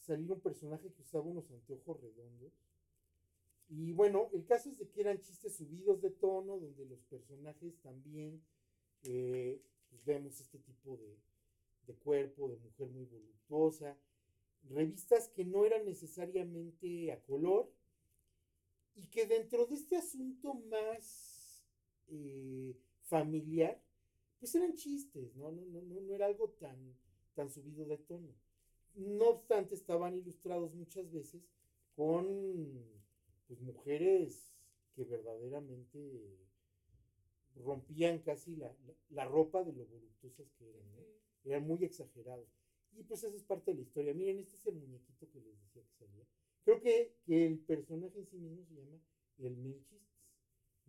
[0.00, 2.52] salir un personaje que usaba unos anteojos redondos.
[3.68, 7.78] Y bueno, el caso es de que eran chistes subidos de tono, donde los personajes
[7.80, 8.42] también
[9.04, 11.16] eh, pues vemos este tipo de,
[11.86, 13.96] de cuerpo, de mujer muy voluptuosa.
[14.68, 17.72] Revistas que no eran necesariamente a color
[18.94, 21.64] y que dentro de este asunto más
[22.08, 23.82] eh, familiar,
[24.38, 25.50] pues eran chistes, ¿no?
[25.50, 26.96] No, no, no, no era algo tan,
[27.34, 28.34] tan subido de tono.
[28.94, 31.42] No obstante, estaban ilustrados muchas veces
[31.94, 32.24] con
[33.46, 34.52] pues, mujeres
[34.94, 36.38] que verdaderamente
[37.56, 40.84] rompían casi la, la, la ropa de lo voluptuosas que eran.
[41.44, 42.59] Eran muy exagerados.
[42.92, 44.14] Y pues esa es parte de la historia.
[44.14, 46.26] Miren, este es el muñequito que les decía que salía.
[46.64, 49.00] Creo que, que el personaje en sí mismo se llama
[49.38, 50.10] el Mil Chistes.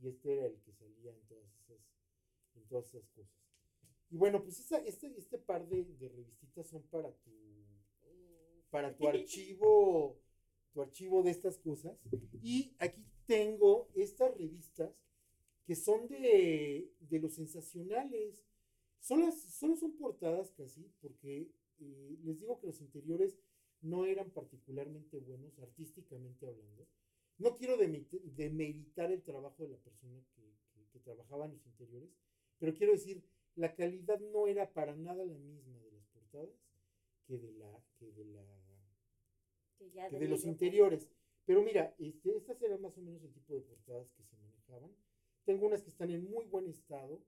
[0.01, 1.79] Y este era el que salía en todas esas,
[2.55, 3.41] en todas esas cosas.
[4.09, 7.31] Y bueno, pues esa, este, este par de, de revistitas son para tu,
[8.69, 10.19] para tu archivo,
[10.73, 11.97] tu archivo de estas cosas.
[12.41, 14.91] Y aquí tengo estas revistas
[15.65, 18.43] que son de, de los sensacionales.
[18.99, 21.49] Solo, solo son portadas casi, porque
[21.81, 23.37] eh, les digo que los interiores
[23.81, 26.87] no eran particularmente buenos, artísticamente hablando.
[27.37, 30.41] No quiero demeritar el trabajo de la persona que,
[30.91, 32.11] que, trabajaba en los interiores,
[32.59, 33.23] pero quiero decir,
[33.55, 36.49] la calidad no era para nada la misma de las portadas
[37.25, 38.45] que de la que de la
[40.09, 41.09] que, de los interiores.
[41.45, 44.95] Pero mira, este, estas eran más o menos el tipo de portadas que se manejaban.
[45.43, 47.23] Tengo unas que están en muy buen estado,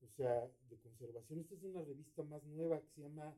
[0.00, 1.40] o sea, de conservación.
[1.40, 3.36] Esta es una revista más nueva que se llama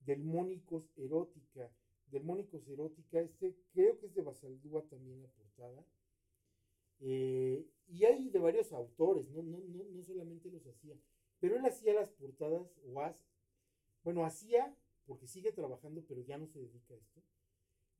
[0.00, 1.70] Delmónicos Erótica.
[2.10, 5.84] Delmónicos Erótica, este creo que es de Basaldúa también la portada.
[7.00, 9.42] Eh, y hay de varios autores, ¿no?
[9.42, 10.94] No, no, no solamente los hacía,
[11.38, 13.14] pero él hacía las portadas, o
[14.04, 17.22] bueno, hacía, porque sigue trabajando, pero ya no se dedica a esto,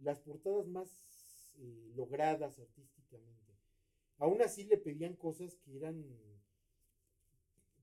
[0.00, 3.40] las portadas más eh, logradas artísticamente.
[4.18, 6.04] Aún así le pedían cosas que eran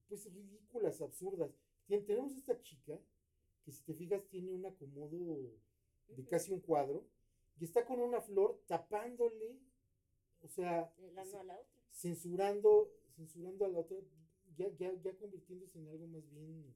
[0.08, 1.51] pues ridículas, absurdas.
[1.88, 2.99] Tenemos esta chica
[3.67, 5.38] que si te fijas tiene un acomodo
[6.08, 7.06] de casi un cuadro
[7.60, 9.60] y está con una flor tapándole,
[10.39, 10.89] o sea,
[11.91, 13.97] censurando, censurando a la otra,
[14.56, 16.73] ya, ya, ya convirtiéndose en algo más bien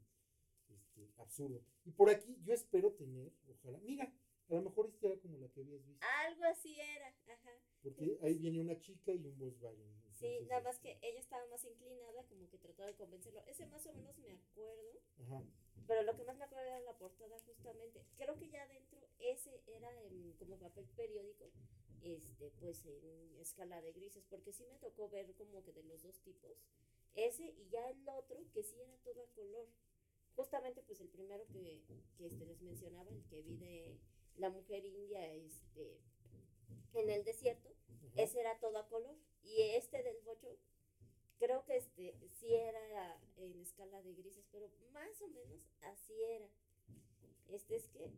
[0.67, 1.63] este, absurdo.
[1.86, 4.13] Y por aquí yo espero tener, ojalá, mira,
[4.49, 6.06] a lo mejor esta era como la que habías visto.
[6.27, 7.51] Algo así era, ajá.
[7.84, 10.01] Porque ahí viene una chica y un Volkswagen.
[10.21, 13.41] Sí, nada más que ella estaba más inclinada, como que trató de convencerlo.
[13.47, 15.01] Ese más o menos me acuerdo.
[15.23, 15.43] Ajá.
[15.88, 18.05] Pero lo que más me acuerdo era la portada justamente.
[18.15, 19.89] Creo que ya adentro ese era
[20.38, 21.51] como papel periódico,
[22.03, 26.03] este, pues en escala de grises, porque sí me tocó ver como que de los
[26.03, 26.63] dos tipos.
[27.15, 29.67] Ese y ya el otro que sí era todo a color.
[30.36, 31.84] Justamente pues el primero que,
[32.17, 33.99] que este, les mencionaba, el que vi de
[34.38, 35.99] la mujer india este,
[36.93, 37.69] en el desierto,
[38.15, 39.15] ese era todo a color.
[39.43, 40.58] Y este del bocho,
[41.39, 46.47] creo que este sí era en escala de grises, pero más o menos así era.
[47.49, 48.12] Este es que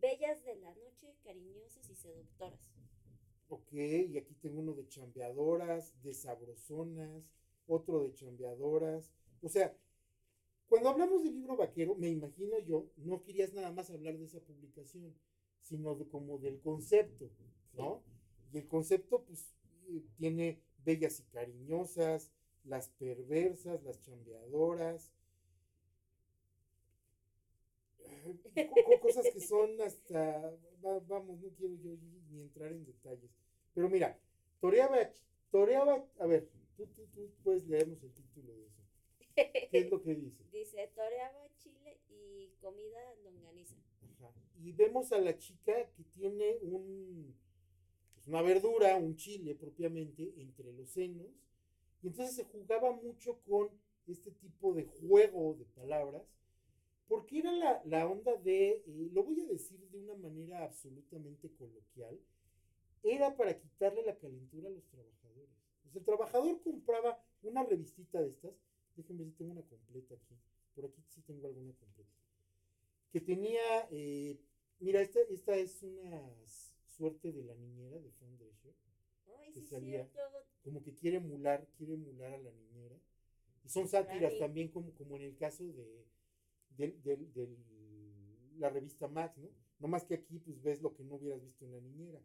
[0.00, 2.60] bellas de la noche, cariñosas y seductoras.
[3.48, 7.30] Ok, y aquí tengo uno de chambeadoras, de sabrosonas,
[7.66, 9.10] otro de chambeadoras.
[9.42, 9.74] O sea,
[10.68, 14.40] cuando hablamos del libro vaquero, me imagino yo, no querías nada más hablar de esa
[14.40, 15.14] publicación
[15.62, 17.30] sino de, como del concepto,
[17.74, 18.02] ¿no?
[18.52, 19.52] Y el concepto, pues,
[20.16, 22.30] tiene bellas y cariñosas,
[22.64, 25.12] las perversas, las chambeadoras,
[28.54, 28.70] eh,
[29.00, 30.52] cosas que son hasta,
[31.06, 31.96] vamos, no quiero yo
[32.30, 33.30] ni entrar en detalles.
[33.74, 34.18] Pero mira,
[34.60, 34.98] toreaba,
[35.50, 38.82] toreaba, a ver, tú, tú, tú puedes leernos el título de eso.
[39.70, 40.44] ¿Qué es lo que dice?
[40.52, 43.76] Dice, toreaba chile y comida longaniza.
[44.60, 47.32] Y vemos a la chica que tiene un,
[48.28, 51.26] una verdura, un chile propiamente, entre los senos.
[52.02, 53.70] Y entonces se jugaba mucho con
[54.06, 56.22] este tipo de juego de palabras,
[57.08, 57.52] porque era
[57.84, 62.18] la, onda de, eh, lo voy a decir de una manera absolutamente coloquial,
[63.02, 65.48] era para quitarle la calentura a los trabajadores.
[65.94, 68.52] el trabajador compraba una revistita de estas,
[68.96, 70.36] déjenme ver si tengo una completa aquí,
[70.74, 72.18] por aquí sí tengo alguna completa
[73.10, 74.38] que tenía, eh,
[74.80, 76.20] mira, esta, esta es una
[76.98, 78.74] suerte de la niñera de Fran Drescher,
[79.54, 80.10] que salía
[80.62, 82.96] como que quiere emular, quiere emular a la niñera.
[83.64, 86.06] Y son sátiras también como, como en el caso de,
[86.76, 87.56] de,
[88.58, 89.48] la revista Max, ¿no?
[89.78, 92.20] No más que aquí pues ves lo que no hubieras visto en la niñera.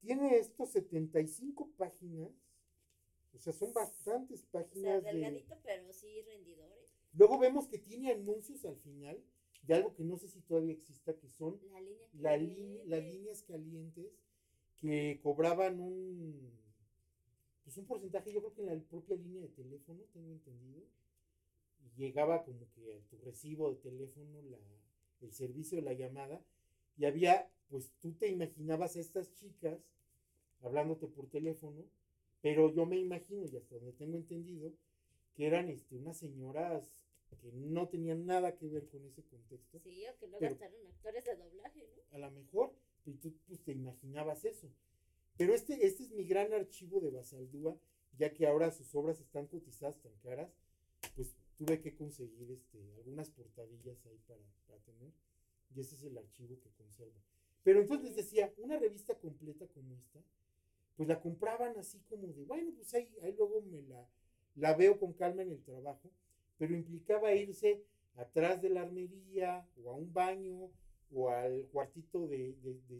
[0.00, 2.30] Tiene estos 75 páginas,
[3.32, 4.98] o sea, son bastantes páginas.
[4.98, 6.90] O sea, delgadito, pero sí rendidores.
[7.12, 9.22] Luego vemos que tiene anuncios al final
[9.62, 11.60] de algo que no sé si todavía exista, que son
[12.14, 14.12] la las líneas calientes
[14.76, 16.50] que cobraban un,
[17.64, 20.82] pues un porcentaje, yo creo que en la propia línea de teléfono, tengo entendido,
[21.84, 24.58] y llegaba como que a tu recibo de teléfono la,
[25.20, 26.42] el servicio de la llamada,
[26.96, 29.78] y había, pues tú te imaginabas a estas chicas
[30.62, 31.84] hablándote por teléfono,
[32.40, 34.72] pero yo me imagino, y hasta donde tengo entendido,
[35.34, 36.90] que eran este, unas señoras
[37.38, 39.78] que no tenían nada que ver con ese contexto.
[39.80, 42.16] Sí, o que luego gastaron actores de doblaje, ¿no?
[42.16, 42.74] A lo mejor,
[43.06, 44.68] y tú pues, te imaginabas eso.
[45.36, 47.78] Pero este, este es mi gran archivo de Basaldúa,
[48.18, 50.50] ya que ahora sus obras están cotizadas tan caras,
[51.16, 55.12] pues tuve que conseguir este, algunas portadillas ahí para, para tener,
[55.74, 57.20] y ese es el archivo que conservo.
[57.62, 60.22] Pero entonces les decía, una revista completa como esta,
[60.96, 64.08] pues la compraban así como de, bueno, pues ahí, ahí luego me la,
[64.56, 66.10] la veo con calma en el trabajo,
[66.60, 67.82] pero implicaba irse
[68.16, 70.70] atrás de la armería o a un baño
[71.10, 72.54] o al cuartito de,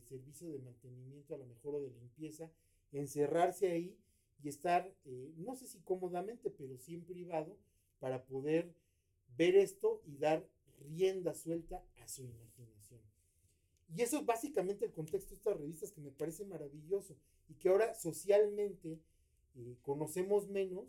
[0.09, 2.51] servicio de mantenimiento, a lo mejor o de limpieza,
[2.91, 3.99] encerrarse ahí
[4.43, 7.55] y estar, eh, no sé si cómodamente, pero sí en privado,
[7.99, 8.75] para poder
[9.37, 13.03] ver esto y dar rienda suelta a su imaginación.
[13.95, 17.15] Y eso es básicamente el contexto de estas revistas que me parece maravilloso
[17.47, 19.03] y que ahora socialmente
[19.55, 20.87] eh, conocemos menos,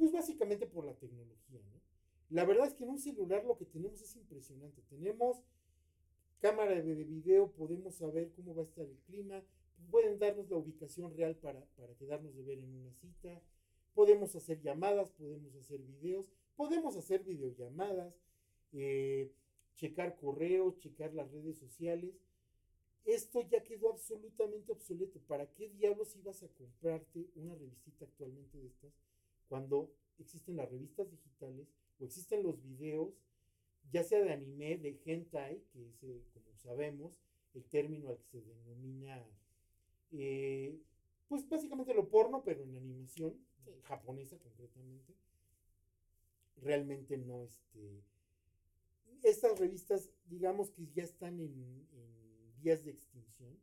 [0.00, 1.60] pues básicamente por la tecnología.
[1.74, 1.78] ¿no?
[2.30, 4.80] La verdad es que en un celular lo que tenemos es impresionante.
[4.88, 5.42] Tenemos
[6.40, 9.44] cámara de video, podemos saber cómo va a estar el clima,
[9.90, 11.66] pueden darnos la ubicación real para,
[11.98, 13.42] quedarnos de ver en una cita,
[13.94, 16.24] podemos hacer llamadas, podemos hacer videos,
[16.56, 18.14] podemos hacer videollamadas,
[18.72, 19.30] eh,
[19.74, 22.14] checar correos, checar las redes sociales.
[23.04, 25.20] Esto ya quedó absolutamente obsoleto.
[25.26, 28.94] ¿Para qué diablos ibas a comprarte una revistita actualmente de estas
[29.50, 31.66] cuando existen las revistas digitales
[31.98, 33.12] o existen los videos,
[33.90, 37.18] ya sea de anime, de hentai, que es, eh, como sabemos,
[37.54, 39.26] el término al que se denomina,
[40.12, 40.78] eh,
[41.26, 43.34] pues básicamente lo porno, pero en animación,
[43.82, 45.14] japonesa concretamente.
[46.58, 48.04] Realmente no, este,
[49.22, 53.58] estas revistas, digamos que ya están en, en vías de extinción,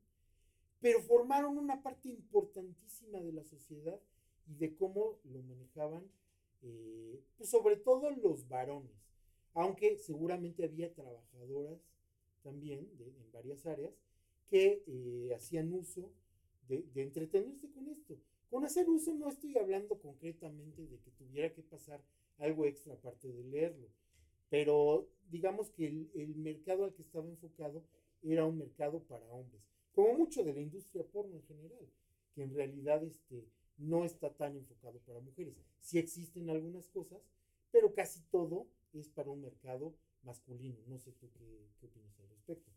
[0.82, 4.02] pero formaron una parte importantísima de la sociedad
[4.48, 6.04] y de cómo lo manejaban
[6.64, 8.92] eh, pues sobre todo los varones,
[9.54, 11.80] aunque seguramente había trabajadoras
[12.44, 13.94] también en varias áreas
[14.50, 16.12] que eh, hacían uso
[16.68, 18.18] de, entretenerse con esto.
[18.50, 22.02] Con hacer uso no estoy hablando concretamente de que tuviera que pasar
[22.38, 23.88] algo extra aparte de leerlo,
[24.50, 27.84] pero digamos que el, el, mercado al que estaba enfocado
[28.22, 29.62] era un mercado para hombres,
[29.94, 31.92] como mucho de la industria porno en general,
[32.34, 33.44] que en realidad este,
[33.78, 35.56] no está tan enfocado para mujeres.
[35.82, 37.22] Sí existen algunas cosas,
[37.72, 40.80] pero casi todo es para un mercado masculino.
[40.88, 42.72] No sé tú qué, qué opinas al respecto.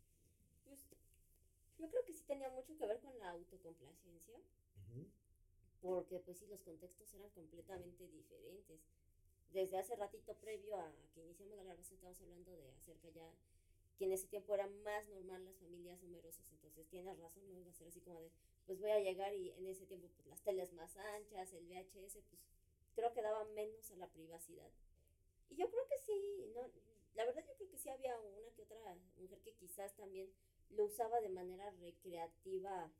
[0.65, 0.87] Pues
[1.79, 4.37] yo creo que sí tenía mucho que ver con la autocomplacencia,
[5.81, 8.79] porque pues sí, los contextos eran completamente diferentes.
[9.51, 13.33] Desde hace ratito previo a que iniciamos la grabación estamos hablando de acerca ya
[14.01, 17.69] que en ese tiempo era más normal las familias numerosas, entonces tienes razón, no iba
[17.69, 18.31] a ser así como de,
[18.65, 22.17] pues voy a llegar y en ese tiempo pues las teles más anchas, el VHS,
[22.27, 22.41] pues
[22.95, 24.71] creo que daba menos a la privacidad.
[25.51, 26.63] Y yo creo que sí, no,
[27.13, 30.33] la verdad yo creo que sí había una que otra mujer que quizás también
[30.71, 32.91] lo usaba de manera recreativa,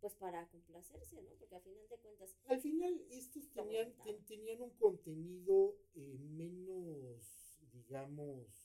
[0.00, 1.30] pues para complacerse, ¿no?
[1.38, 2.34] Porque al final de cuentas...
[2.48, 3.94] Al final estos tenían,
[4.26, 8.59] tenían un contenido eh, menos, digamos,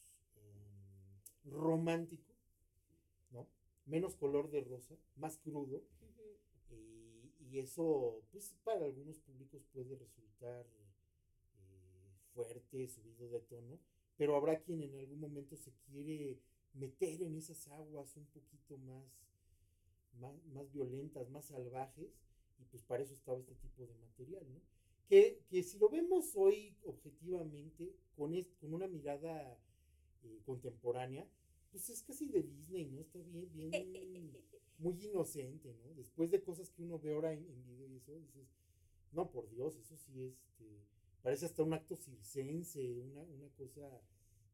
[1.45, 2.33] romántico,
[3.31, 3.47] ¿no?
[3.85, 5.83] Menos color de rosa, más crudo.
[6.71, 13.79] y, eso, pues para algunos públicos puede resultar eh, fuerte, subido de tono,
[14.17, 16.37] pero habrá quien en algún momento se quiere
[16.73, 19.05] meter en esas aguas un poquito más,
[20.51, 22.11] más, violentas, más salvajes,
[22.59, 24.59] y pues para eso estaba este tipo de material, ¿no?
[25.07, 29.57] Que, que si lo vemos hoy objetivamente, con, con una mirada
[30.25, 31.27] eh, contemporánea,
[31.71, 33.01] pues es casi de Disney, ¿no?
[33.01, 33.71] Está bien, bien,
[34.77, 35.93] muy inocente, ¿no?
[35.93, 38.47] Después de cosas que uno ve ahora en, video y eso, dices,
[39.11, 40.65] no, por Dios, eso sí, este,
[41.21, 44.01] parece hasta un acto circense, una, una cosa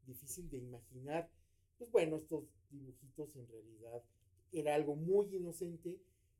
[0.05, 1.29] difícil de imaginar.
[1.77, 4.03] Pues bueno, estos dibujitos en realidad
[4.51, 5.99] era algo muy inocente,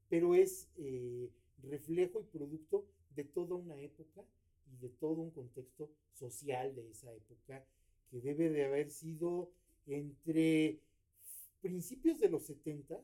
[0.10, 1.30] pero es eh,
[1.64, 4.26] reflejo y producto de toda una época
[4.72, 7.66] y de todo un contexto social de esa época
[8.12, 9.50] que debe de haber sido
[9.88, 10.80] entre
[11.62, 13.02] principios de los 70,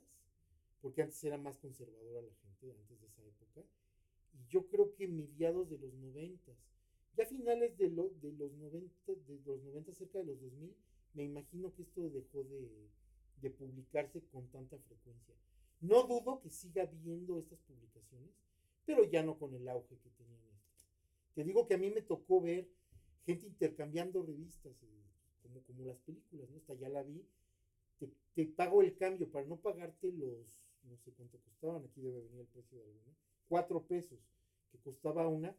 [0.82, 3.62] porque antes era más conservadora la gente, antes de esa época,
[4.34, 6.52] y yo creo que mediados de los 90,
[7.15, 10.76] ya finales de, lo, de los 90, de los 90, cerca de los 2000,
[11.13, 12.89] me imagino que esto dejó de,
[13.41, 15.36] de publicarse con tanta frecuencia.
[15.80, 18.32] No dudo que siga viendo estas publicaciones,
[18.86, 20.38] pero ya no con el auge que tenían.
[21.34, 22.68] Te digo que a mí me tocó ver
[23.28, 25.03] gente intercambiando revistas, eh,
[25.43, 26.57] como, como las películas, ¿no?
[26.57, 27.21] Esta ya la vi,
[28.34, 32.41] te, pago el cambio para no pagarte los, no sé cuánto costaban, aquí debe venir
[32.41, 33.15] el precio de alguno,
[33.49, 34.19] cuatro pesos
[34.71, 35.53] que costaba una,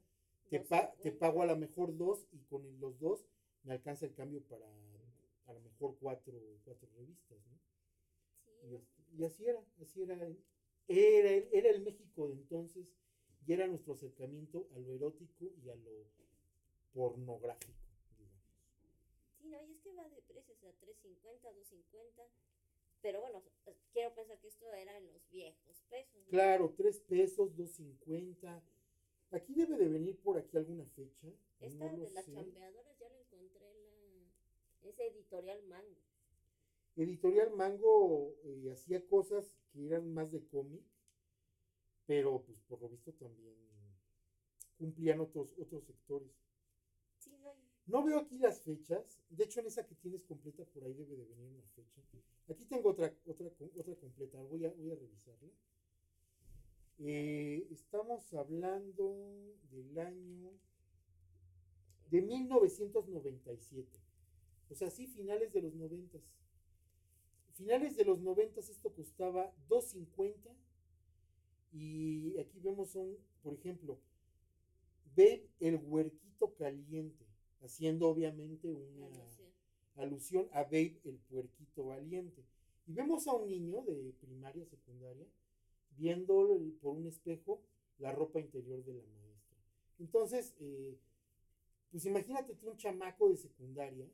[0.49, 0.65] te,
[1.03, 3.27] te pago a lo mejor dos y con los dos
[3.65, 4.67] me alcanza el cambio para
[5.47, 7.59] a lo mejor cuatro, cuatro revistas, ¿no?
[8.71, 10.15] y, y, así era, así era,
[10.87, 12.87] era, era el México de entonces
[13.47, 16.07] y era nuestro acercamiento a lo erótico y a lo
[16.93, 17.79] pornográfico.
[18.19, 18.43] Digamos.
[19.39, 22.29] Sí, no, y es que va de precios a 3.50, 2.50.
[23.01, 23.43] Pero bueno,
[23.93, 26.21] quiero pensar que esto era en los viejos pesos.
[26.29, 28.63] Claro, 3 pesos, 2.50.
[29.31, 31.29] Aquí debe de venir por aquí alguna fecha.
[31.61, 34.89] Esta de las chambeadoras ya la encontré la.
[34.89, 36.01] Es editorial Mango.
[36.97, 40.83] Editorial Mango eh, hacía cosas que eran más de cómic,
[42.07, 43.57] pero pues por lo visto también
[44.79, 46.33] cumplían otros, otros sectores.
[47.89, 49.19] No veo aquí las fechas.
[49.31, 52.01] De hecho, en esa que tienes completa, por ahí debe de venir una fecha.
[52.49, 53.51] Aquí tengo otra, otra,
[53.97, 54.41] completa.
[54.43, 55.51] Voy a, voy a revisarla.
[56.99, 60.53] Eh, estamos hablando del año
[62.11, 63.89] de 1997.
[64.71, 66.23] O sea, sí, finales de los noventas.
[67.55, 70.55] Finales de los noventas esto costaba 2.50
[71.73, 73.99] y aquí vemos un, por ejemplo,
[75.17, 77.27] ve el huerquito caliente,
[77.61, 79.09] haciendo obviamente una
[79.97, 82.45] alusión a Babe el puerquito valiente.
[82.87, 85.27] Y vemos a un niño de primaria, secundaria,
[85.91, 87.61] viendo por un espejo
[87.99, 89.59] la ropa interior de la maestra.
[89.99, 90.97] Entonces, eh,
[91.91, 94.09] pues imagínate tú un chamaco de secundaria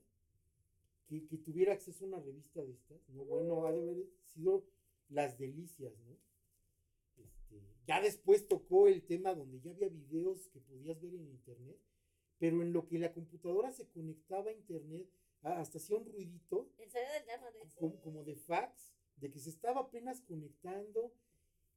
[1.07, 3.25] que, tuviera acceso a una revista de estas, ¿no?
[3.25, 4.65] Bueno, ha de haber sido
[5.11, 6.17] las delicias, ¿no?
[7.19, 11.79] Este, ya después tocó el tema donde ya había videos que podías ver en internet,
[12.39, 15.09] pero en lo que la computadora se conectaba a internet,
[15.43, 16.71] hasta hacía un ruidito.
[17.77, 21.13] Como, como, de fax, de que se estaba apenas conectando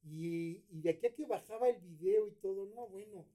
[0.04, 3.26] y, y de aquí a que bajaba el video y todo, no, bueno,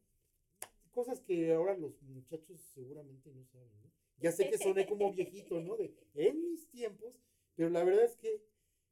[0.93, 3.91] cosas que ahora los muchachos seguramente no saben, ¿no?
[4.19, 5.77] Ya sé que soné como viejito, ¿no?
[5.77, 7.19] De en mis tiempos,
[7.57, 8.45] pero la verdad es que,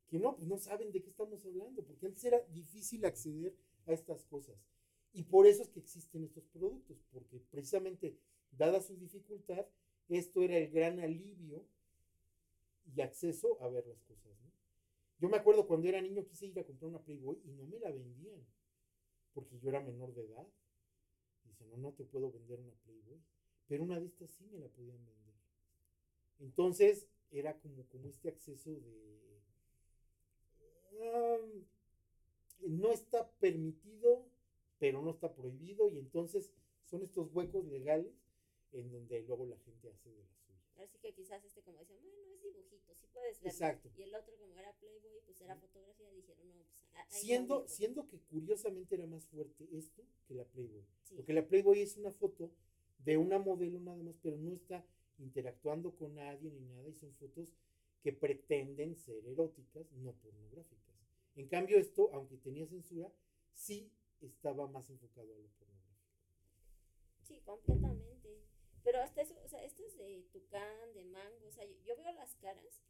[0.09, 3.55] que no, pues no saben de qué estamos hablando, porque antes era difícil acceder
[3.87, 4.57] a estas cosas.
[5.13, 8.17] Y por eso es que existen estos productos, porque precisamente,
[8.53, 9.67] dada su dificultad,
[10.09, 11.65] esto era el gran alivio
[12.95, 14.31] y acceso a ver las cosas.
[15.21, 17.79] Yo me acuerdo cuando era niño quise ir a comprar una Playboy y no me
[17.79, 18.43] la vendían,
[19.35, 20.49] porque yo era menor de edad.
[21.45, 23.21] Dice, no, no te puedo vender una Playboy.
[23.69, 25.35] Pero una de estas sí me la podían vender.
[26.39, 29.43] Entonces era como, como este acceso de...
[32.67, 34.27] no está permitido,
[34.81, 35.89] pero no está prohibido.
[35.89, 36.51] Y entonces
[36.87, 38.13] son estos huecos legales
[38.73, 40.59] en donde luego la gente hace de la suya.
[40.83, 43.51] Así que quizás este como decían, bueno, es dibujito, sí puedes verlo.
[43.51, 43.91] Exacto.
[43.97, 46.87] Y el otro como era Playboy, pues era fotografía, dijeron, no, pues...
[47.09, 50.85] siendo, siendo que curiosamente era más fuerte esto que la Playboy.
[51.15, 52.51] Porque la Playboy es una foto
[53.05, 54.85] de una modelo nada más, pero no está
[55.19, 57.49] interactuando con nadie ni nada y son fotos
[58.03, 60.97] que pretenden ser eróticas, no pornográficas.
[61.37, 63.13] En cambio esto, aunque tenía censura,
[63.53, 65.91] sí estaba más enfocado a lo pornográfico.
[67.23, 68.43] Sí, completamente.
[68.83, 72.13] Pero hasta eso, o sea, esto es de tucán, de mango, o sea, yo, veo
[72.13, 72.81] las caras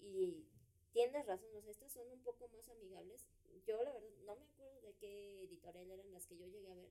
[0.00, 0.46] y
[0.92, 3.26] tienes razón, o sea, estas son un poco más amigables.
[3.66, 6.74] Yo la verdad no me acuerdo de qué editorial eran las que yo llegué a
[6.74, 6.90] ver,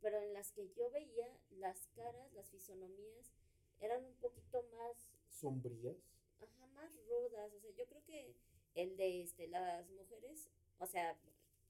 [0.00, 3.32] pero en las que yo veía las caras, las fisonomías,
[3.80, 5.12] eran un poquito más...
[5.28, 5.96] Sombrías.
[6.40, 7.52] Ajá, más rudas.
[7.52, 8.34] O sea, yo creo que
[8.74, 11.18] el de este, las mujeres, o sea,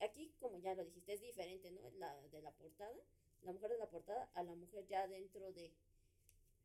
[0.00, 1.90] aquí como ya lo dijiste, es diferente, ¿no?
[1.98, 2.94] La de la portada,
[3.42, 5.72] la mujer de la portada a la mujer ya dentro de...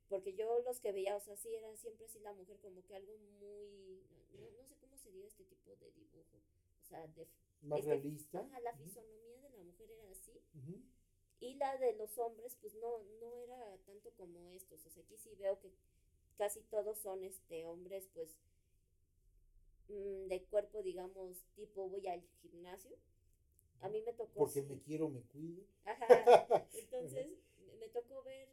[0.10, 2.96] Porque yo los que veía, o sea, sí eran siempre así la mujer como que
[2.96, 4.04] algo muy...
[4.34, 6.38] No, sé cómo sería este tipo de dibujo.
[6.82, 7.28] O sea, de...
[7.62, 8.40] Más este, realista.
[8.40, 10.34] Ajá, la fisonomía de la mujer era así.
[11.40, 14.86] Y la de los hombres, pues no, no era tanto como estos.
[14.86, 15.72] O sea, aquí sí veo que
[16.38, 18.36] casi todos son este hombres, pues,
[19.88, 22.98] mm, de cuerpo, digamos, tipo voy al gimnasio.
[23.82, 24.34] A mí me tocó.
[24.34, 25.64] Porque me quiero, me cuido.
[25.86, 26.08] Ajá.
[26.74, 27.28] Entonces,
[27.80, 28.48] me tocó ver,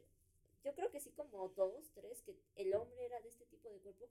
[0.63, 3.79] yo creo que sí, como dos, tres, que el hombre era de este tipo de
[3.79, 4.07] cuerpo,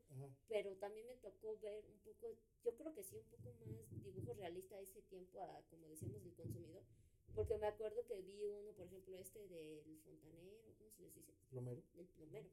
[0.49, 4.35] pero también me tocó ver un poco, yo creo que sí, un poco más dibujo
[4.35, 6.83] realista a ese tiempo, a, como decíamos, del consumidor
[7.39, 11.33] porque me acuerdo que vi uno, por ejemplo, este del fontanero, ¿cómo se les dice?
[11.51, 11.81] Plomero.
[11.95, 12.49] Del plomero.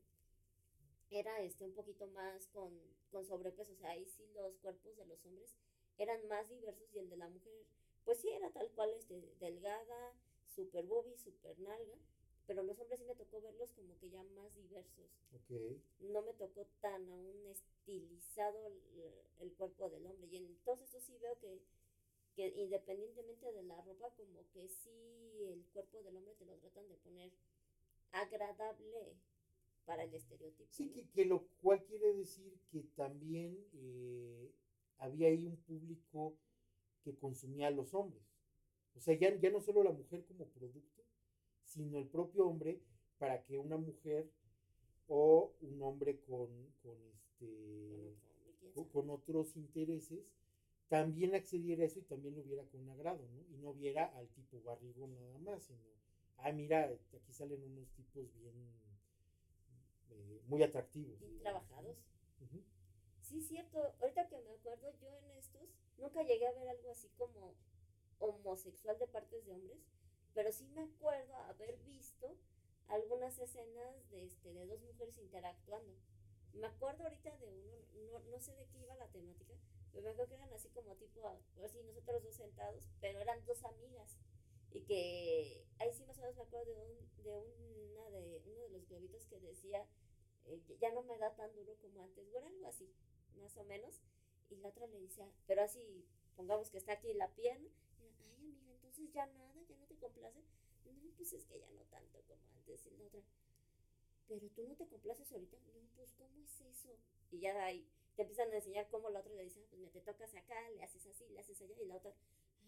[1.09, 2.71] Era este un poquito más con,
[3.09, 5.55] con sobrepeso, o sea, ahí sí los cuerpos de los hombres
[5.97, 7.65] eran más diversos y el de la mujer,
[8.05, 10.13] pues sí era tal cual, este, delgada,
[10.45, 11.97] super bobby, super nalga,
[12.47, 15.11] pero los hombres sí me tocó verlos como que ya más diversos.
[15.43, 15.81] Okay.
[15.99, 18.81] No me tocó tan aún estilizado el,
[19.39, 20.27] el cuerpo del hombre.
[20.27, 21.59] Y entonces yo sí veo que
[22.35, 26.87] que independientemente de la ropa, como que sí el cuerpo del hombre te lo tratan
[26.89, 27.31] de poner
[28.11, 29.15] agradable
[29.85, 30.69] para el estereotipo.
[30.71, 34.51] Sí, que, lo cual quiere decir que también eh,
[34.97, 36.37] había ahí un público
[37.05, 38.23] que consumía a los hombres.
[38.95, 41.03] O sea, ya, ya no solo la mujer como producto,
[41.63, 42.81] sino el propio hombre
[43.19, 44.29] para que una mujer
[45.07, 46.49] o un hombre con,
[46.81, 48.15] con este
[48.91, 50.19] con otros intereses
[50.89, 53.45] también accediera a eso y también lo viera con agrado, ¿no?
[53.53, 55.79] Y no viera al tipo barrigón nada más, sino,
[56.37, 58.55] ah, mira, aquí salen unos tipos bien,
[60.11, 61.19] eh, muy atractivos.
[61.19, 61.97] Bien trabajados.
[63.21, 63.95] Sí, cierto.
[63.99, 65.67] Ahorita que me acuerdo, yo en estos
[65.97, 67.53] nunca llegué a ver algo así como
[68.19, 69.79] homosexual de partes de hombres,
[70.33, 72.35] pero sí me acuerdo haber visto
[72.87, 75.93] algunas escenas de, este, de dos mujeres interactuando.
[76.53, 77.77] Me acuerdo ahorita de uno,
[78.11, 79.53] no, no sé de qué iba la temática,
[79.91, 81.27] pero me acuerdo que eran así como tipo,
[81.63, 84.17] así nosotros dos sentados, pero eran dos amigas.
[84.71, 87.31] Y que ahí sí más o menos me acuerdo de, un, de,
[87.93, 89.85] una de uno de los globitos que decía,
[90.45, 92.93] eh, ya no me da tan duro como antes, o algo así,
[93.39, 94.01] más o menos.
[94.49, 97.69] Y la otra le decía, pero así, pongamos que está aquí la pierna,
[97.99, 100.43] y ay amiga, entonces ya nada, ya no te complace.
[100.85, 102.85] No, pues es que ya no tanto como antes.
[102.85, 103.21] Y la otra,
[104.27, 105.57] pero tú no te complaces ahorita.
[105.73, 106.97] No, pues ¿cómo es eso?
[107.31, 109.81] Y ya de ahí te empiezan a enseñar cómo la otra le dice, ah, pues
[109.81, 111.75] me te tocas acá, le haces así, le haces allá.
[111.81, 112.13] Y la otra,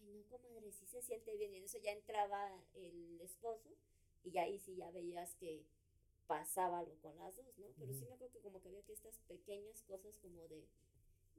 [0.00, 1.54] ay no, comadre, sí se siente bien.
[1.54, 3.70] Y en eso ya entraba el esposo
[4.24, 5.64] y ya ahí sí ya veías que
[6.26, 7.68] pasaba algo con las dos, ¿no?
[7.78, 10.68] Pero sí me acuerdo que como que había que estas pequeñas cosas como de,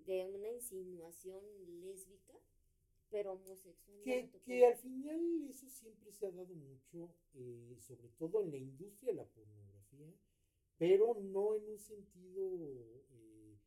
[0.06, 1.42] de una insinuación
[1.82, 2.40] lésbica
[3.10, 4.02] pero homosexual.
[4.04, 8.58] Que, que al final eso siempre se ha dado mucho, eh, sobre todo en la
[8.58, 10.14] industria de la pornografía,
[10.78, 12.42] pero no en un sentido,
[13.12, 13.58] eh,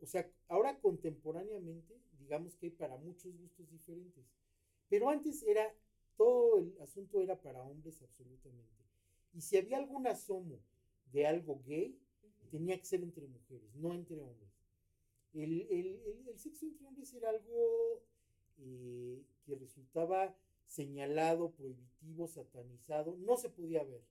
[0.00, 4.26] o sea, ahora contemporáneamente, digamos que hay para muchos gustos diferentes,
[4.88, 5.74] pero antes era,
[6.16, 8.84] todo el asunto era para hombres absolutamente.
[9.32, 10.58] Y si había algún asomo
[11.12, 11.98] de algo gay,
[12.50, 14.45] tenía que ser entre mujeres, no entre hombres.
[15.34, 18.02] El, el, el, sexo entre hombres era algo
[18.58, 20.34] eh, que resultaba
[20.66, 24.02] señalado, prohibitivo, satanizado, no se podía ver,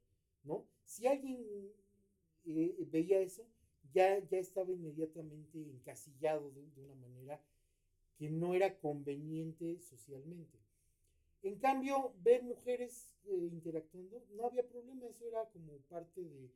[0.43, 0.65] ¿no?
[0.85, 1.71] Si alguien
[2.45, 3.45] eh, veía eso,
[3.93, 7.41] ya, ya estaba inmediatamente encasillado de, una manera
[8.17, 10.59] que no era conveniente socialmente.
[11.43, 16.49] En cambio, ver mujeres eh, interactuando, no había problema, eso era como parte de,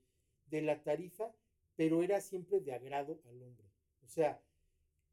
[0.50, 1.34] de la tarifa,
[1.76, 3.66] pero era siempre de agrado al hombre.
[4.04, 4.42] O sea,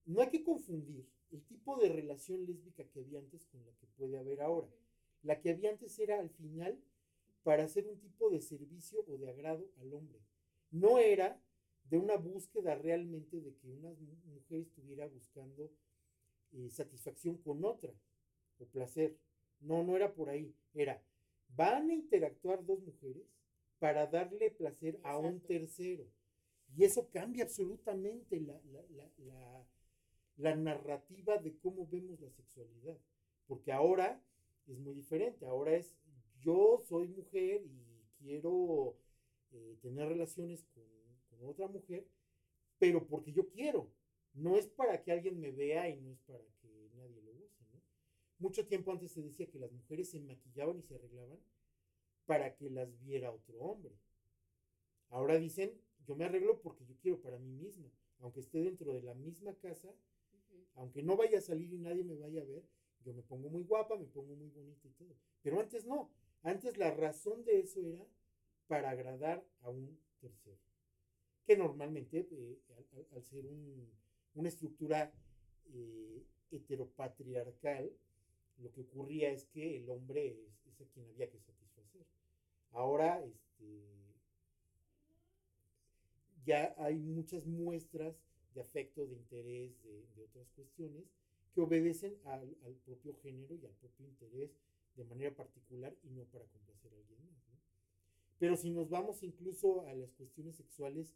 [0.06, 3.86] no hay que confundir el tipo de relación lésbica que había antes con la que
[3.98, 4.68] puede haber ahora.
[5.22, 6.80] La que había antes era al final
[7.42, 10.20] para hacer un tipo de servicio o de agrado al hombre.
[10.70, 11.40] No era
[11.90, 13.92] de una búsqueda realmente de que una
[14.24, 15.72] mujer estuviera buscando
[16.52, 17.92] eh, satisfacción con otra
[18.58, 19.16] o placer.
[19.60, 20.54] No, no era por ahí.
[20.74, 21.02] Era,
[21.48, 23.26] van a interactuar dos mujeres
[23.80, 26.06] para darle placer a un tercero.
[26.76, 28.82] Y eso cambia absolutamente la, la
[29.18, 29.66] la
[30.36, 32.98] narrativa de cómo vemos la sexualidad.
[33.46, 34.22] Porque ahora
[34.66, 35.46] es muy diferente.
[35.46, 35.96] Ahora es
[36.40, 38.96] yo soy mujer y quiero
[39.52, 40.84] eh, tener relaciones con,
[41.38, 42.08] otra mujer,
[42.78, 43.92] pero porque yo quiero.
[44.32, 47.62] No es para que alguien me vea y no es para que nadie lo use.
[48.38, 51.38] Mucho tiempo antes se decía que las mujeres se maquillaban y se arreglaban
[52.24, 53.94] para que las viera otro hombre.
[55.10, 59.02] Ahora dicen, yo me arreglo porque yo quiero para mí misma, aunque esté dentro de
[59.02, 59.94] la misma casa,
[60.76, 62.64] aunque no vaya a salir y nadie me vaya a ver,
[63.04, 65.16] yo me pongo muy guapa, me pongo muy bonita y todo.
[65.42, 66.10] Pero antes no.
[66.42, 68.06] Antes la razón de eso era
[68.66, 70.58] para agradar a un tercero.
[71.44, 72.60] Que normalmente, eh,
[73.12, 73.44] al, ser
[74.34, 75.12] una estructura
[75.72, 77.92] eh, heteropatriarcal,
[78.58, 80.28] lo que ocurría es que el hombre
[80.66, 82.04] es, a quien había que satisfacer.
[82.72, 83.86] Ahora, este,
[86.44, 88.16] ya hay muchas muestras
[88.56, 91.04] de afecto, de interés, de, otras cuestiones,
[91.54, 94.50] que obedecen al, propio género y al propio interés
[94.96, 97.36] de manera particular y no para complacer a alguien más.
[98.38, 101.14] Pero si nos vamos incluso a las cuestiones sexuales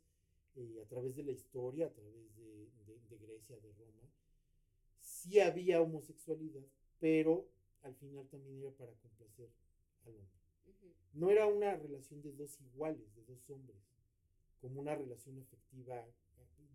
[0.56, 4.08] eh, a través de la historia, a través de, Grecia, de Roma,
[5.00, 6.64] sí había homosexualidad,
[7.00, 7.48] pero
[7.82, 9.48] al final también era para complacer
[10.04, 10.40] al hombre.
[11.14, 13.78] No era una relación de dos iguales, de dos hombres,
[14.60, 16.06] como una relación afectiva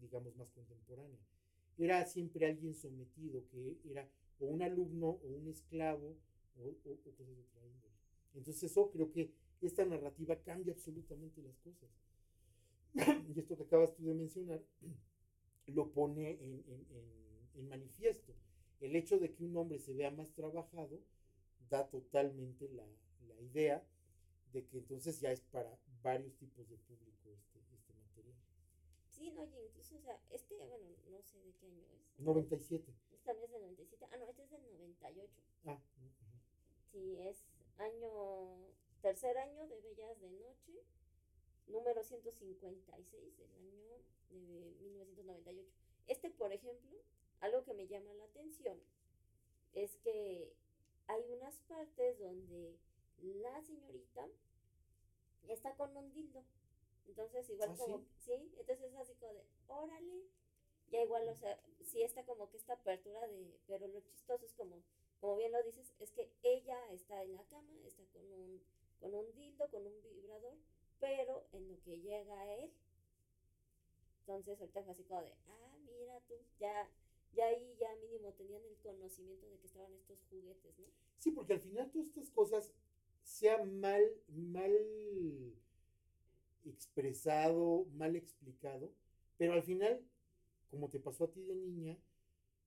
[0.02, 1.20] digamos, más contemporánea.
[1.78, 4.08] Era siempre alguien sometido, que era
[4.40, 6.16] o un alumno o un esclavo
[6.58, 7.94] o, cosas de otra índole.
[8.34, 9.32] Entonces eso creo que
[9.62, 11.90] esta narrativa cambia absolutamente las cosas.
[13.36, 14.62] y esto que acabas tú de mencionar
[15.68, 16.64] lo pone en,
[17.56, 18.34] en, manifiesto.
[18.80, 21.02] El hecho de que un hombre se vea más trabajado
[21.70, 22.86] da totalmente la,
[23.28, 23.84] la idea
[24.54, 27.55] de que entonces ya es para varios tipos de público material.
[29.16, 32.20] Sí, no, oye, incluso, o sea, este, bueno, no sé de qué año es.
[32.20, 32.94] 97.
[33.12, 34.06] Este también es del 97.
[34.12, 35.42] Ah, no, este es del 98.
[35.66, 35.80] Ah.
[36.92, 37.46] Sí, es
[37.78, 40.84] año, tercer año de Bellas de Noche,
[41.68, 43.72] número 156 del año
[44.32, 45.72] de 1998.
[46.08, 47.00] Este, por ejemplo,
[47.40, 48.78] algo que me llama la atención
[49.74, 50.54] es que
[51.08, 52.78] hay unas partes donde
[53.22, 54.28] la señorita
[55.48, 56.44] está con un dildo.
[57.08, 58.34] Entonces, igual ¿Ah, como, sí?
[58.58, 60.30] Entonces es así como de, órale,
[60.92, 64.54] ya igual, o sea, sí está como que esta apertura de, pero lo chistoso es
[64.54, 64.84] como,
[65.20, 68.62] como bien lo dices, es que ella está en la cama, está con un,
[69.00, 70.58] con un dildo, con un vibrador,
[71.00, 72.72] pero en lo que llega a él.
[74.22, 76.90] Entonces ahorita fue así como de, ah, mira tú, ya,
[77.34, 80.86] ya ahí ya mínimo tenían el conocimiento de que estaban estos juguetes, ¿no?
[81.20, 82.72] Sí, porque al final todas estas cosas,
[83.24, 84.74] sea mal, mal
[86.66, 88.92] expresado, mal explicado,
[89.38, 90.02] pero al final,
[90.70, 91.98] como te pasó a ti de niña,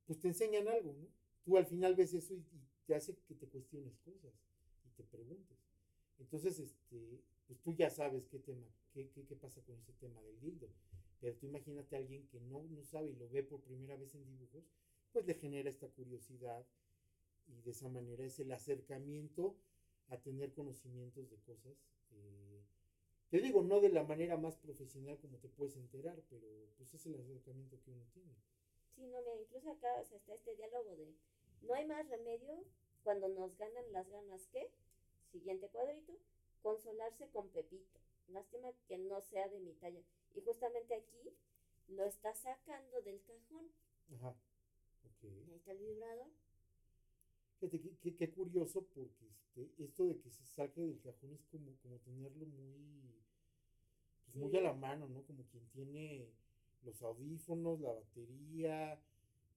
[0.07, 1.09] pues te enseñan algo, ¿no?
[1.45, 2.45] Tú al final ves eso y,
[2.87, 4.33] te hace que te cuestiones cosas
[4.87, 5.59] y te preguntes.
[6.19, 10.23] Entonces, este, pues tú ya sabes qué tema, qué, qué, qué pasa con ese tema
[10.23, 10.69] del dildo.
[11.21, 14.15] Pero tú imagínate a alguien que no, no sabe y lo ve por primera vez
[14.15, 14.65] en dibujos,
[15.13, 16.65] pues le genera esta curiosidad
[17.49, 19.57] y de esa manera es el acercamiento
[20.09, 21.75] a tener conocimientos de cosas.
[23.31, 26.49] Te digo, no de la manera más profesional como te puedes enterar, pero
[26.79, 28.35] pues es el acercamiento que uno tiene.
[28.95, 31.15] Sí, no, mira, incluso acá o sea, está este diálogo de,
[31.63, 32.65] no hay más remedio
[33.03, 34.71] cuando nos ganan las ganas que,
[35.31, 36.19] siguiente cuadrito,
[36.63, 37.99] consolarse con Pepito.
[38.29, 40.03] Lástima que no sea de mi talla.
[40.35, 41.35] Y justamente aquí
[41.89, 43.71] lo está sacando del cajón.
[44.15, 44.37] Ajá.
[45.05, 45.25] Ok.
[45.25, 46.29] Y ahí está el vibrador.
[47.61, 47.81] Fíjate,
[48.17, 52.47] qué, curioso, porque este, esto de que se saque del cajón es como, como tenerlo
[52.47, 53.25] muy,
[54.25, 55.23] pues muy a la mano, ¿no?
[55.25, 56.31] Como quien tiene
[56.83, 58.95] los audífonos, la batería,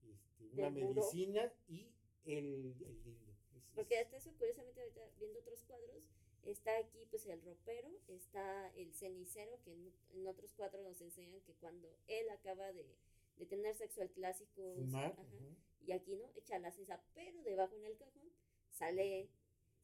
[0.02, 1.92] este, una medicina y
[2.24, 3.32] el, el dildo.
[3.56, 6.02] Es- Porque hasta eso, curiosamente, ahorita viendo otros cuadros,
[6.44, 11.40] está aquí pues el ropero, está el cenicero, que en, en otros cuadros nos enseñan
[11.42, 12.84] que cuando él acaba de,
[13.36, 14.74] de tener sexo, el clásico...
[14.74, 15.12] fumar.
[15.12, 15.24] ajá,
[15.86, 18.30] y aquí no, echa la cesa, pero debajo en el cajón
[18.70, 19.28] sale,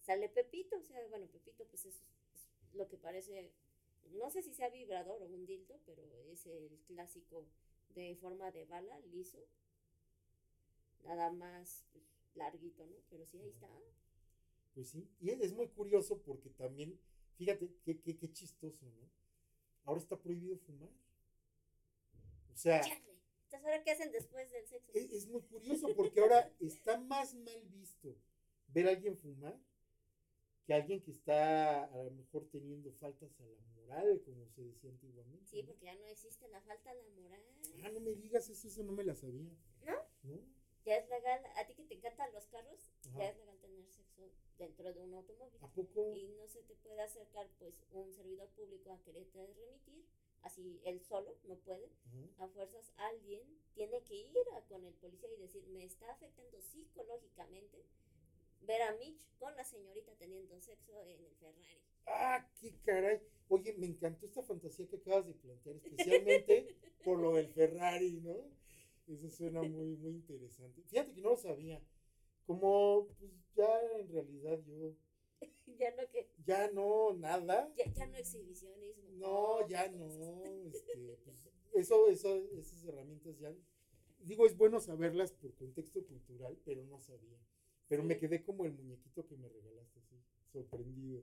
[0.00, 2.02] sale Pepito, o sea, bueno, Pepito pues es,
[2.34, 3.52] es lo que parece,
[4.12, 7.46] no sé si sea vibrador o un dildo, pero es el clásico
[7.94, 9.44] de forma de bala, liso,
[11.04, 12.96] nada más pues, larguito, ¿no?
[13.10, 13.68] Pero sí, ahí está.
[14.74, 16.98] Pues sí, y es es muy curioso porque también,
[17.36, 19.10] fíjate qué, qué, qué chistoso, ¿no?
[19.84, 20.90] Ahora está prohibido fumar.
[22.52, 23.17] O sea, ¡Chale!
[23.48, 24.92] Entonces, ¿ahora qué hacen después del sexo?
[24.92, 28.14] es, es muy curioso porque ahora está más mal visto
[28.68, 29.58] ver a alguien fumar
[30.66, 34.90] que alguien que está a lo mejor teniendo faltas a la moral, como se decía
[34.90, 35.46] antiguamente.
[35.46, 37.42] Sí, porque ya no existe la falta a la moral.
[37.82, 39.50] Ah, no me digas eso, eso no me la sabía.
[39.86, 39.94] ¿No?
[40.24, 40.42] ¿No?
[40.84, 43.18] Ya es legal, a ti que te encantan los carros, Ajá.
[43.18, 45.58] ya es legal tener sexo dentro de un automóvil.
[45.62, 46.14] ¿A poco?
[46.14, 50.04] y no se te puede acercar pues un servidor público a quererte remitir,
[50.42, 51.90] así él solo no puede,
[52.38, 53.42] a fuerzas alguien
[53.74, 57.84] tiene que ir a- con el policía y decir, me está afectando psicológicamente
[58.62, 61.82] ver a Mitch con la señorita teniendo sexo en el Ferrari.
[62.06, 63.20] Ah, qué caray.
[63.48, 66.74] Oye, me encantó esta fantasía que acabas de plantear, especialmente
[67.04, 68.36] por lo del Ferrari, ¿no?
[69.06, 70.82] Eso suena muy, muy interesante.
[70.82, 71.80] Fíjate que no lo sabía.
[72.46, 74.94] Como, pues ya en realidad yo,
[75.78, 77.72] ya no que, ya no, nada.
[77.76, 79.10] ya, ya no exhibicionismo.
[79.12, 80.42] No, ya no.
[80.66, 81.36] Este, pues,
[81.74, 83.54] eso, eso, esas herramientas ya.
[84.20, 87.38] Digo, es bueno saberlas por contexto cultural, pero no sabía.
[87.88, 90.16] Pero me quedé como el muñequito que me regalaste, así,
[90.52, 91.22] sorprendido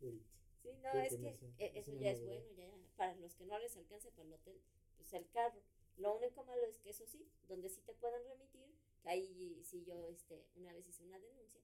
[0.00, 0.38] ahorita.
[0.62, 3.46] Sí, no, Creo es que eso, es eso ya es bueno, ya para los que
[3.46, 4.60] no les alcance para el hotel,
[4.96, 5.60] pues el carro.
[5.96, 8.77] Lo único malo es que eso sí, donde sí te puedan remitir,
[9.08, 11.60] ahí sí yo este, una vez hice una denuncia,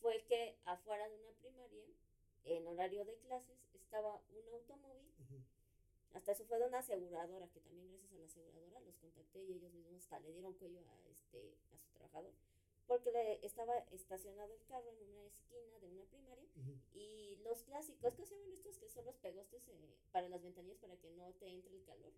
[0.00, 1.84] fue que afuera de una primaria,
[2.44, 5.12] en horario de clases, estaba un automóvil,
[6.14, 9.52] hasta eso fue de una aseguradora, que también gracias a la aseguradora los contacté y
[9.52, 12.32] ellos mismos hasta le dieron cuello a, este, a su trabajador,
[12.86, 16.48] porque le estaba estacionado el carro en una esquina de una primaria
[16.94, 18.78] y los clásicos, ¿qué se llaman estos?
[18.78, 22.12] Que son los pegostes eh, para las ventanillas para que no te entre el calor.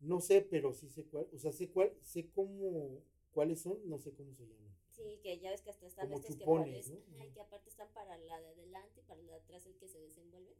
[0.00, 3.02] No sé, pero sí sé cuál, o sea, sé cuál, sé cómo,
[3.32, 4.74] cuáles son, no sé cómo se llaman.
[4.90, 7.16] Sí, que ya ves que hasta están Como estos que parecen, ¿no?
[7.16, 9.88] ajá, que aparte están para la de adelante y para la de atrás el que
[9.88, 10.54] se desenvuelve.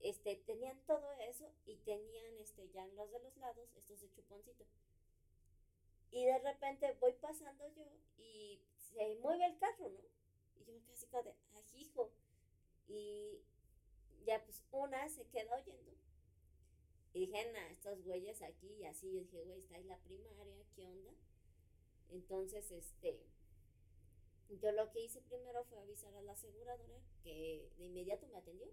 [0.00, 4.10] Este, tenían todo eso y tenían este ya en los de los lados estos de
[4.12, 4.64] chuponcito.
[6.10, 7.84] Y de repente voy pasando yo
[8.16, 10.00] y se mueve el carro, ¿no?
[10.56, 12.12] Y yo me quedé así como de, ajijo.
[12.86, 13.42] Y
[14.24, 15.92] ya pues una se queda oyendo.
[17.12, 19.10] Y dije, nah, estos güeyes aquí y así.
[19.10, 21.12] Yo dije, güey, está ahí la primaria, ¿qué onda?
[22.10, 23.20] Entonces, este,
[24.48, 28.68] yo lo que hice primero fue avisar a la aseguradora que de inmediato me atendió.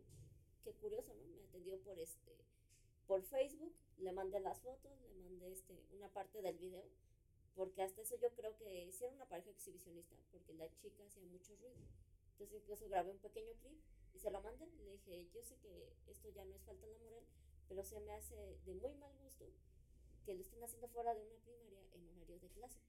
[0.64, 1.28] Qué curioso, ¿no?
[1.28, 2.36] Me atendió por este,
[3.08, 6.84] por Facebook, le mandé las fotos, le mandé este, una parte del video,
[7.56, 11.24] porque hasta eso yo creo que sí era una pareja exhibicionista, porque la chica hacía
[11.26, 11.86] mucho ruido.
[12.32, 13.80] Entonces incluso grabé un pequeño clip
[14.14, 14.68] y se lo mandé.
[14.84, 17.24] Le dije, yo sé que esto ya no es falta a la moral,
[17.68, 19.46] pero se me hace de muy mal gusto
[20.26, 22.80] que lo estén haciendo fuera de una primaria en horario de clase.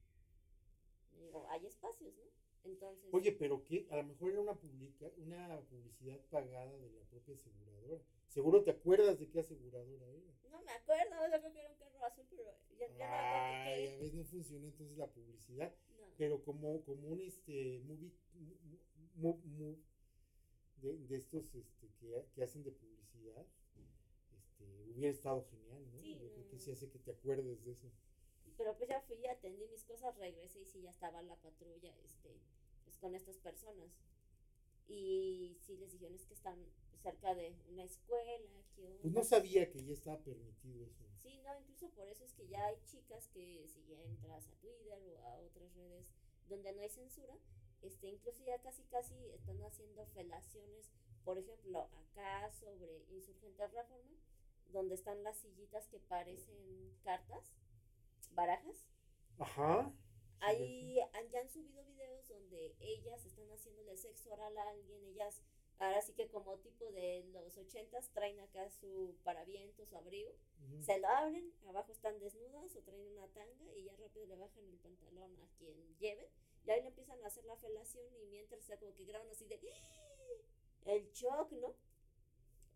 [1.18, 2.24] Digo, hay espacios, ¿no?
[2.64, 7.02] Entonces, Oye, pero qué, a lo mejor era una publica, una publicidad pagada de la
[7.04, 8.02] propia aseguradora.
[8.28, 10.32] Seguro te acuerdas de qué aseguradora era.
[10.50, 13.04] no me acuerdo, yo creo que era un carro azul, pero ya, ya no me
[13.04, 15.72] acuerdo qué- a veces no funcionó entonces la publicidad.
[16.00, 16.06] No.
[16.18, 18.12] Pero como, como un este movie,
[20.82, 23.46] de, de estos este, que, que hacen de publicidad,
[24.36, 26.00] este, hubiera estado genial, ¿no?
[26.02, 27.90] Sí, Yo creo que sí hace que te acuerdes de eso.
[28.56, 32.40] Pero pues ya fui, atendí mis cosas, regresé y sí ya estaba la patrulla, este,
[32.84, 33.90] pues con estas personas.
[34.88, 36.56] Y sí les dijeron es que están
[37.02, 39.20] cerca de una escuela, ¿qué Pues onda?".
[39.20, 41.04] no sabía que ya estaba permitido eso.
[41.18, 44.52] Sí, no, incluso por eso es que ya hay chicas que si ya entras a
[44.60, 46.12] Twitter o a otras redes
[46.48, 47.36] donde no hay censura,
[47.82, 50.90] este, incluso ya casi casi están haciendo felaciones,
[51.24, 54.16] por ejemplo, acá sobre Insurgente Reforma,
[54.72, 57.52] donde están las sillitas que parecen cartas,
[58.36, 58.86] barajas.
[59.38, 59.92] Ajá.
[60.40, 65.04] sí, Ahí han, ya han subido videos donde ellas están haciéndole sexo oral a alguien,
[65.06, 65.42] ellas
[65.78, 70.32] ahora sí que como tipo de los ochentas traen acá su paraviento, su abrigo,
[70.80, 74.64] se lo abren, abajo están desnudas o traen una tanga y ya rápido le bajan
[74.68, 76.26] el pantalón a quien lleven
[76.64, 79.46] y ahí le empiezan a hacer la felación y mientras está como que graban así
[79.46, 80.16] de ¡Ah!
[80.86, 81.74] el shock, ¿no?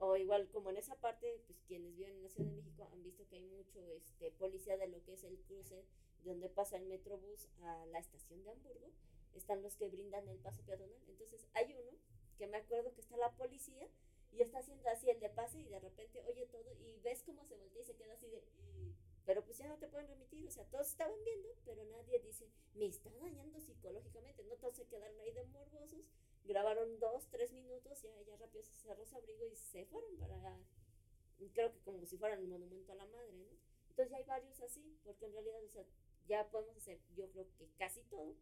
[0.03, 3.03] O igual como en esa parte, pues quienes viven en la Ciudad de México han
[3.03, 5.85] visto que hay mucho este policía de lo que es el cruce
[6.25, 8.91] de donde pasa el metrobús a la estación de Hamburgo,
[9.35, 11.03] están los que brindan el paso peatonal.
[11.07, 11.99] Entonces hay uno
[12.39, 13.89] que me acuerdo que está la policía
[14.33, 17.45] y está haciendo así el de pase y de repente oye todo y ves cómo
[17.45, 18.43] se voltea y se queda así de
[19.27, 22.49] pero pues ya no te pueden remitir, o sea, todos estaban viendo, pero nadie dice,
[22.75, 26.05] me está dañando psicológicamente, no todos se quedaron ahí de morbosos,
[26.45, 30.59] grabaron dos, tres minutos, ya, ya rápido se cerró su abrigo y se fueron para,
[31.53, 33.47] creo que como si fueran el monumento a la madre, ¿no?
[33.91, 35.85] Entonces ya hay varios así, porque en realidad, o sea,
[36.27, 38.35] ya podemos hacer, yo creo que casi todo,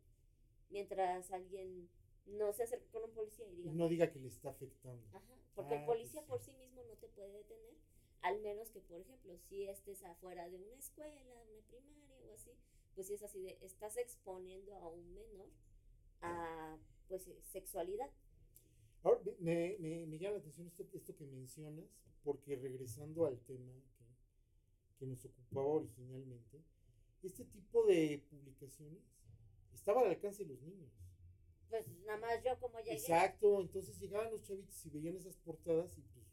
[0.70, 1.88] mientras alguien
[2.26, 5.06] no se acerque con un policía y diga, no diga que le está afectando.
[5.12, 7.74] Ajá, porque Ah, el policía pues por sí mismo no te puede detener,
[8.22, 12.32] al menos que, por ejemplo, si estés afuera de una escuela, de una primaria o
[12.34, 12.50] así,
[12.94, 15.48] pues si es así de, estás exponiendo a un menor
[16.20, 16.76] a,
[17.08, 18.10] pues, eh, sexualidad.
[19.02, 21.86] Ahora, me- me, me, llama la atención esto, esto que mencionas,
[22.24, 24.04] porque regresando al tema que,
[24.98, 26.62] que nos ocupaba originalmente,
[27.22, 29.02] este tipo de publicaciones
[29.74, 30.90] estaba al alcance de los niños.
[31.68, 35.96] Pues nada más yo como llegué, Exacto, entonces llegaban los chavitos y veían esas portadas
[35.98, 36.26] y pues...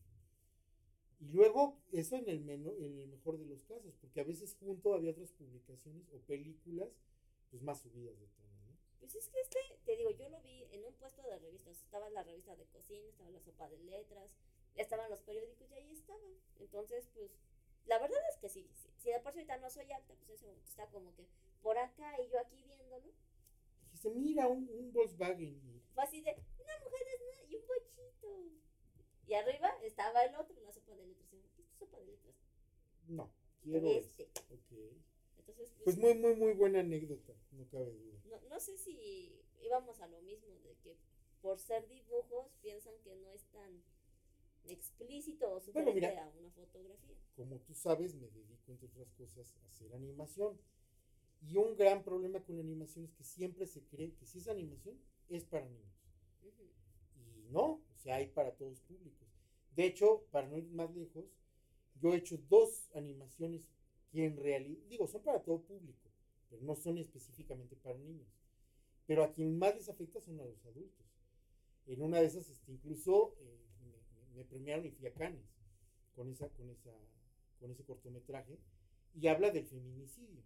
[1.20, 4.56] Y luego, eso en el, meno- en el mejor de los casos, porque a veces
[4.60, 6.90] junto había otras publicaciones o películas
[7.50, 8.45] pues más subidas de tono, ¿no?
[9.00, 12.10] Pues es que este, te digo, yo lo vi en un puesto de revistas, estaba
[12.10, 14.32] la revista de cocina, estaba la sopa de letras,
[14.76, 16.34] estaban los periódicos y ahí estaban.
[16.60, 17.32] Entonces, pues,
[17.86, 20.30] la verdad es que sí, sí, si de por sí ahorita no soy alta, pues
[20.30, 21.28] ese momento está como que
[21.62, 23.14] por acá y yo aquí viéndolo.
[23.86, 25.82] Dijiste, mira, un, un Volkswagen.
[25.94, 28.52] Fue así de una mujer desnuda y un bochito.
[29.28, 31.30] Y arriba estaba el otro, la sopa de letras.
[31.56, 32.36] ¿Qué es sopa de letras?
[33.08, 33.32] No,
[33.62, 34.24] quiero Este.
[34.24, 34.54] este.
[34.54, 34.98] Ok.
[35.48, 38.20] Entonces, pues, Pues muy, muy, muy buena anécdota, no cabe duda.
[38.30, 39.32] no, no sé si
[39.62, 40.98] íbamos a lo mismo, de que
[41.42, 43.84] por ser dibujos piensan que no es tan
[44.68, 45.62] explícito o
[45.94, 46.24] mira.
[46.24, 47.16] a una fotografía.
[47.36, 50.60] Como tú sabes, me dedico, entre otras cosas, a hacer animación.
[51.42, 54.48] Y un gran problema con la animación es que siempre se cree que si es
[54.48, 55.94] animación, es para niños.
[57.16, 59.28] Y no, o sea, hay para todos públicos.
[59.76, 61.26] De hecho, para no ir más lejos,
[62.02, 63.68] yo he hecho dos animaciones
[64.12, 66.10] que en digo, son para todo público,
[66.50, 68.28] pero no son específicamente para niños.
[69.06, 71.06] Pero a quien más les afecta son a los adultos.
[71.86, 73.60] En una de esas, este, incluso eh,
[74.36, 75.46] me premiaron y fui a Cannes
[76.16, 76.92] con, esa, con, esa,
[77.60, 78.58] con ese cortometraje
[79.14, 80.44] y habla del feminicidio.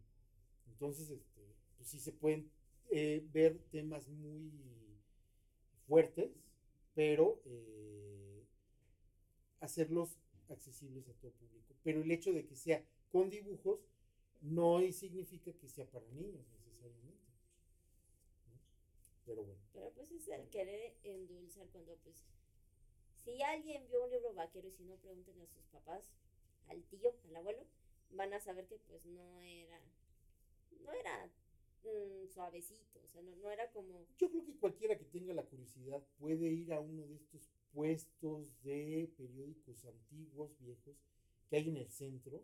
[0.68, 2.52] Entonces, este, pues sí se pueden
[2.92, 4.52] eh, ver temas muy
[5.88, 6.32] fuertes,
[6.94, 8.44] pero eh,
[9.60, 10.18] hacerlos
[10.50, 11.76] accesibles a todo público.
[11.84, 13.80] Pero el hecho de que sea con dibujos
[14.42, 17.28] no significa que sea para niños necesariamente.
[18.48, 18.60] ¿no?
[19.26, 19.62] Pero bueno.
[19.74, 22.24] Pero pues es el querer endulzar cuando pues
[23.24, 26.12] si alguien vio un libro vaquero y si no pregunten a sus papás,
[26.68, 27.66] al tío, al abuelo,
[28.12, 29.82] van a saber que pues no era
[30.82, 31.32] no era
[31.84, 35.46] mm, suavecito, o sea, no, no era como Yo creo que cualquiera que tenga la
[35.46, 40.98] curiosidad puede ir a uno de estos puestos de periódicos antiguos, viejos,
[41.50, 42.44] que hay en el centro,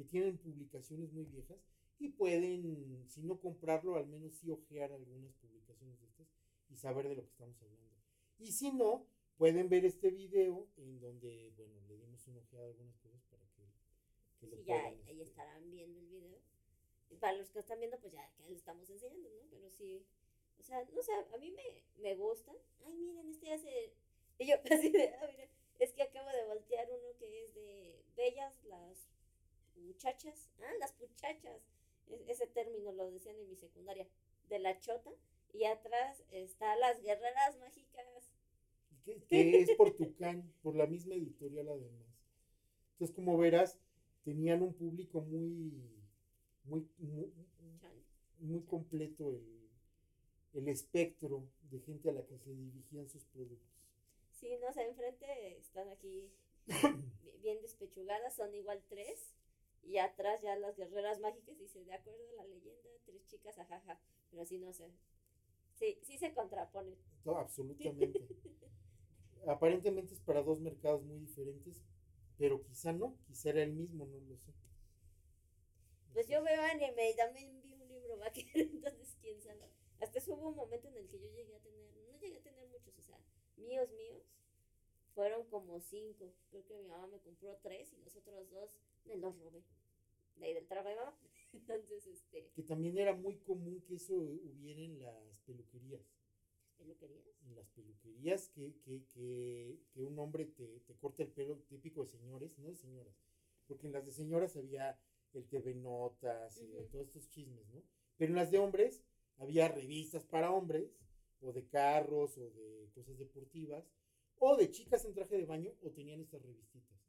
[0.00, 1.58] que tienen publicaciones muy viejas
[1.98, 6.26] y pueden, si no comprarlo, al menos sí ojear algunas publicaciones de estas
[6.70, 7.86] y saber de lo que estamos hablando.
[8.38, 12.68] Y si no, pueden ver este video en donde, bueno, le dimos una ojeada a
[12.68, 13.68] algunas cosas para que,
[14.40, 16.38] que lo si ya puedan, ahí este, estarán viendo el video.
[17.10, 19.50] Y para los que están viendo, pues ya que les estamos enseñando, ¿no?
[19.50, 20.06] Pero sí,
[20.58, 22.56] O sea, no sé, a mí me, me gustan.
[22.86, 23.92] Ay, miren, este hace...
[24.38, 25.28] Y yo así de, ah,
[25.78, 29.09] es que acabo de voltear uno que es de bellas las
[29.80, 30.48] muchachas.
[30.60, 31.62] Ah, las puchachas.
[32.08, 34.08] E- ese término lo decían en mi secundaria.
[34.48, 35.10] De la chota.
[35.52, 38.32] Y atrás está las guerreras mágicas.
[39.04, 42.06] que, que es por Tucán, por la misma editorial además.
[42.92, 43.78] Entonces, como verás,
[44.24, 45.72] tenían un público muy,
[46.64, 47.32] muy, muy,
[48.40, 49.70] muy completo el,
[50.54, 53.68] el espectro de gente a la que se dirigían sus productos.
[54.32, 56.30] Sí, no sé, enfrente están aquí
[56.66, 57.02] bi-
[57.42, 59.34] bien despechugadas, son igual tres.
[59.82, 64.00] Y atrás ya las guerreras mágicas, dice, de acuerdo a la leyenda, tres chicas, ajaja.
[64.30, 64.92] Pero sí, no sé.
[65.74, 66.96] Sí, sí se contraponen.
[67.24, 68.20] No, absolutamente.
[69.46, 71.82] Aparentemente es para dos mercados muy diferentes,
[72.36, 74.52] pero quizá no, quizá era el mismo, no lo sé.
[76.12, 79.70] Pues yo veo anime y también vi un libro vaquero, entonces quién sabe.
[80.00, 82.42] Hasta eso hubo un momento en el que yo llegué a tener, no llegué a
[82.42, 83.18] tener muchos, o sea,
[83.56, 84.22] míos, míos,
[85.14, 86.32] fueron como cinco.
[86.50, 88.70] Creo que mi mamá me compró tres y los otros dos
[89.20, 89.62] los robé.
[90.36, 91.16] De ahí del trabajo de mamá.
[91.52, 96.02] Entonces, este, Que también era muy común que eso hubiera en las peluquerías.
[96.78, 97.24] peluquerías.
[97.46, 102.02] en las peluquerías que, que, que, que un hombre te, te corte el pelo típico
[102.02, 103.14] de señores, no de señoras,
[103.66, 104.98] porque en las de señoras había
[105.32, 107.82] el TV Notas y todos estos chismes, ¿no?
[108.16, 109.02] Pero en las de hombres
[109.38, 110.96] había revistas para hombres,
[111.40, 113.84] o de carros, o de cosas deportivas,
[114.38, 116.99] o de chicas en traje de baño, o tenían estas revistitas.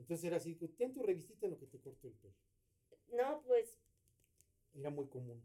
[0.00, 2.34] Entonces era así, ten tu revistita en lo que te corto el pelo.
[3.12, 3.78] No, pues,
[4.74, 5.42] Era muy común.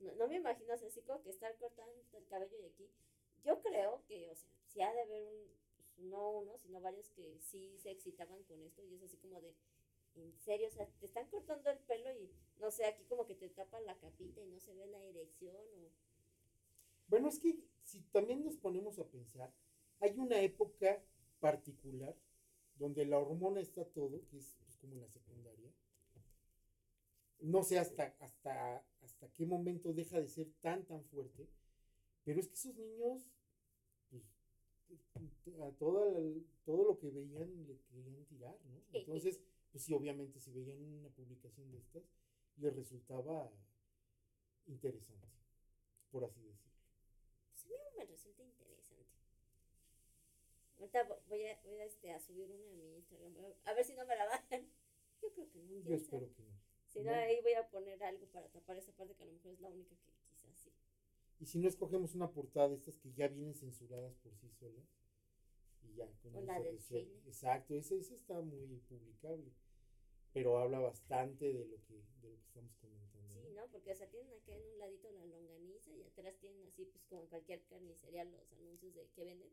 [0.00, 2.88] no, no me imagino, o sea, así como que estar cortando el cabello y aquí.
[3.44, 7.10] Yo creo que, o sea, sí ha de haber un, pues, no uno, sino varios
[7.10, 9.54] que sí se excitaban con esto y es así como de,
[10.14, 12.30] en serio, o sea, te están cortando el pelo y,
[12.60, 15.56] no sé, aquí como que te tapan la capita y no se ve la erección
[15.56, 15.90] o...
[17.08, 19.52] Bueno, es que si también nos ponemos a pensar,
[20.00, 21.02] hay una época
[21.40, 22.14] particular
[22.78, 25.70] donde la hormona está todo, que es pues, como en la secundaria.
[27.40, 31.48] No sé hasta, hasta, hasta qué momento deja de ser tan, tan fuerte,
[32.24, 33.22] pero es que esos niños,
[34.10, 34.24] pues,
[35.60, 38.82] a toda la- todo lo que veían le querían tirar, ¿no?
[38.92, 42.02] Entonces, pues sí, obviamente, si veían una publicación de estas,
[42.58, 43.50] les resultaba
[44.68, 45.26] interesante,
[46.10, 46.72] por así decirlo.
[47.52, 48.87] Pues a mí me resulta interesante.
[50.78, 53.84] Ahorita vo- voy a, voy a, este, a subir una a mi Instagram, a- ver
[53.84, 54.68] si no me la bajan.
[55.22, 55.94] Yo creo que no, Yo sabe.
[55.96, 56.58] espero que no.
[56.86, 57.16] Si no, No.
[57.18, 59.68] ahí voy a poner algo para tapar esa parte que a lo mejor es la
[59.70, 60.72] única que quizás sí.
[61.40, 64.86] Y si no escogemos una portada de estas que ya vienen censuradas por sí solas,
[65.82, 67.20] y ya con O la del Chile.
[67.26, 69.52] Exacto, esa, esa está muy publicable.
[70.32, 73.34] Pero habla bastante de lo que, de lo que estamos comentando.
[73.42, 73.62] Sí, ¿no?
[73.62, 73.70] ¿no?
[73.70, 77.04] Porque, o sea, tienen acá en un ladito la longaniza y atrás tienen así, pues
[77.06, 79.50] como en cualquier carnicería, los anuncios de que venden.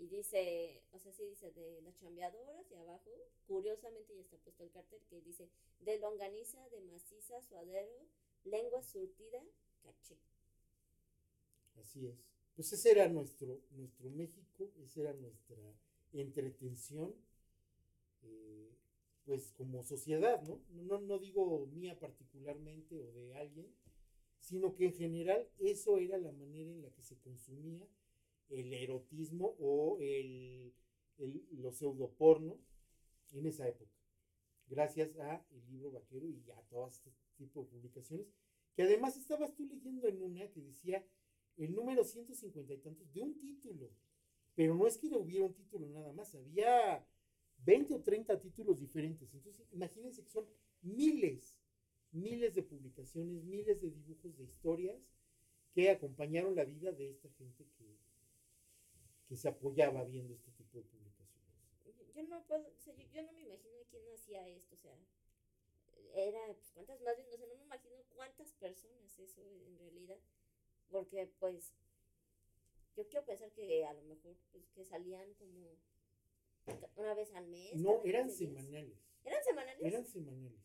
[0.00, 3.10] Y dice, o sea, sí dice de las chambeadoras y abajo,
[3.46, 8.08] curiosamente ya está puesto el cartel que dice de longaniza, de maciza, suadero,
[8.44, 9.44] lengua surtida,
[9.82, 10.16] caché.
[11.78, 12.16] Así es.
[12.56, 15.58] Pues ese era nuestro, nuestro México, esa era nuestra
[16.14, 17.14] entretención,
[18.22, 18.74] eh,
[19.26, 20.62] pues como sociedad, ¿no?
[20.70, 20.82] ¿no?
[20.82, 23.70] No no digo mía particularmente o de alguien,
[24.38, 27.86] sino que en general eso era la manera en la que se consumía
[28.50, 30.74] el erotismo o el,
[31.18, 32.58] el, los pseudoporno
[33.32, 33.90] en esa época.
[34.66, 38.26] Gracias a el libro vaquero y a todo este tipo de publicaciones,
[38.74, 41.04] que además estabas tú leyendo en una que decía
[41.56, 43.90] el número 150 y tantos de un título.
[44.54, 47.04] Pero no es que hubiera un título nada más, había
[47.64, 49.32] 20 o 30 títulos diferentes.
[49.34, 50.46] Entonces, imagínense que son
[50.82, 51.58] miles,
[52.12, 55.00] miles de publicaciones, miles de dibujos de historias
[55.72, 57.99] que acompañaron la vida de esta gente que,
[59.30, 61.54] que se apoyaba viendo este tipo de publicaciones.
[62.16, 64.98] Yo no puedo, o sea, yo, yo no me imagino quién hacía esto, o sea,
[66.16, 70.18] era, pues, cuántas más bien, o sea, no me imagino cuántas personas eso en realidad,
[70.90, 71.72] porque pues,
[72.96, 75.76] yo quiero pensar que a lo mejor, pues, que salían como
[76.96, 77.76] una vez al mes.
[77.76, 78.64] No, eran 15 días.
[78.64, 78.98] semanales.
[79.24, 79.86] ¿Eran semanales?
[79.86, 80.60] Eran semanales.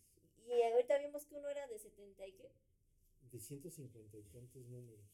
[0.47, 2.51] Y ahorita vimos que uno era de 70 y qué,
[3.31, 5.05] De 150 y tantos números.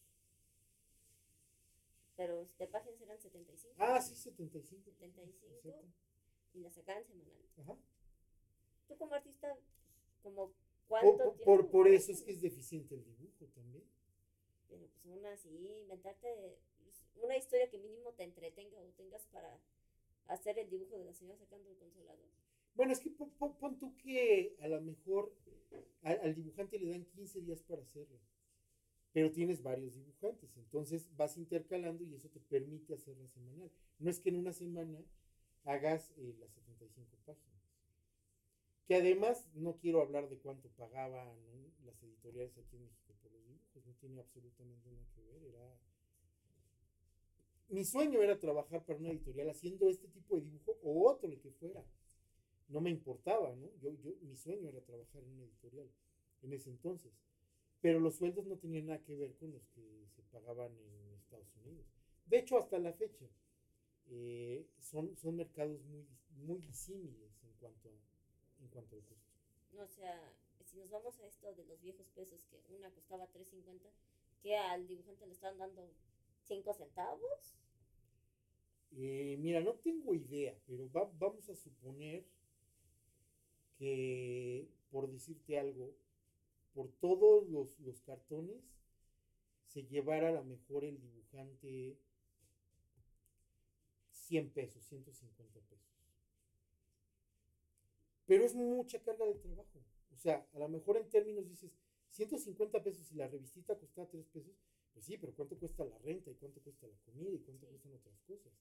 [2.22, 3.74] Pero de páginas eran 75.
[3.80, 4.84] Ah, sí, 75.
[4.91, 5.88] 75 Exacto.
[6.53, 7.34] y la sacaban semanal.
[7.57, 7.76] Ajá.
[8.88, 9.57] Tú como artista,
[10.22, 10.53] como
[10.88, 13.84] cuánto por- tiempo por, por eso es que es deficiente el dibujo también.
[14.69, 15.49] Pero pues aún así,
[15.82, 19.59] inventarte pues, una historia que mínimo te entretenga o tengas para
[20.28, 22.28] hacer el dibujo de la señora sacando el consolador.
[22.76, 25.34] Bueno, es que pon, pon- pon tú que a lo mejor
[26.03, 28.19] al, al dibujante le dan 15 días para hacerlo.
[29.14, 33.70] Pero tienes varios dibujantes, entonces vas intercalando y eso te permite hacerla semanal.
[33.99, 35.03] No es que en una semana
[35.66, 37.62] hagas eh, las 75 páginas.
[38.88, 41.36] Que además no quiero hablar de cuánto pagaban
[41.86, 45.43] las editoriales aquí en México por los dibujos, no tiene absolutamente nada que ver.
[45.43, 45.78] Era...
[47.70, 51.39] Mi sueño era trabajar para una editorial haciendo este tipo de dibujo o otro, el
[51.39, 51.84] que fuera.
[52.70, 53.70] No me importaba, ¿no?
[53.82, 55.89] Yo, yo, mi sueño era trabajar en una editorial
[56.41, 57.12] en ese entonces.
[57.82, 61.55] Pero los sueldos no tenían nada que ver con los que se pagaban en Estados
[61.57, 61.86] Unidos.
[62.25, 63.25] De hecho, hasta la fecha,
[64.07, 66.05] eh, son, son mercados muy,
[66.43, 69.32] muy disímiles en cuanto, a, en cuanto al costo.
[69.77, 70.34] O sea,
[70.65, 73.89] si nos vamos a esto de los viejos pesos, que una costaba 3.50,
[74.41, 75.89] que al dibujante le estaban dando
[76.43, 77.55] 5 centavos.
[78.93, 82.25] Eh, mira, no tengo idea, pero vamos a suponer
[83.77, 85.93] que, por decirte algo,
[86.74, 88.63] por todos los, los cartones
[89.65, 91.97] se llevara a lo mejor el dibujante
[94.11, 95.91] 100 pesos, 150 pesos.
[98.26, 99.84] Pero es mucha carga de trabajo.
[100.13, 101.72] O sea, a lo mejor en términos dices,
[102.11, 104.53] 150 pesos y la revistita costaba 3 pesos,
[104.93, 107.93] pues sí, pero ¿cuánto cuesta la renta y cuánto cuesta la comida y cuánto cuestan
[107.93, 108.53] otras cosas?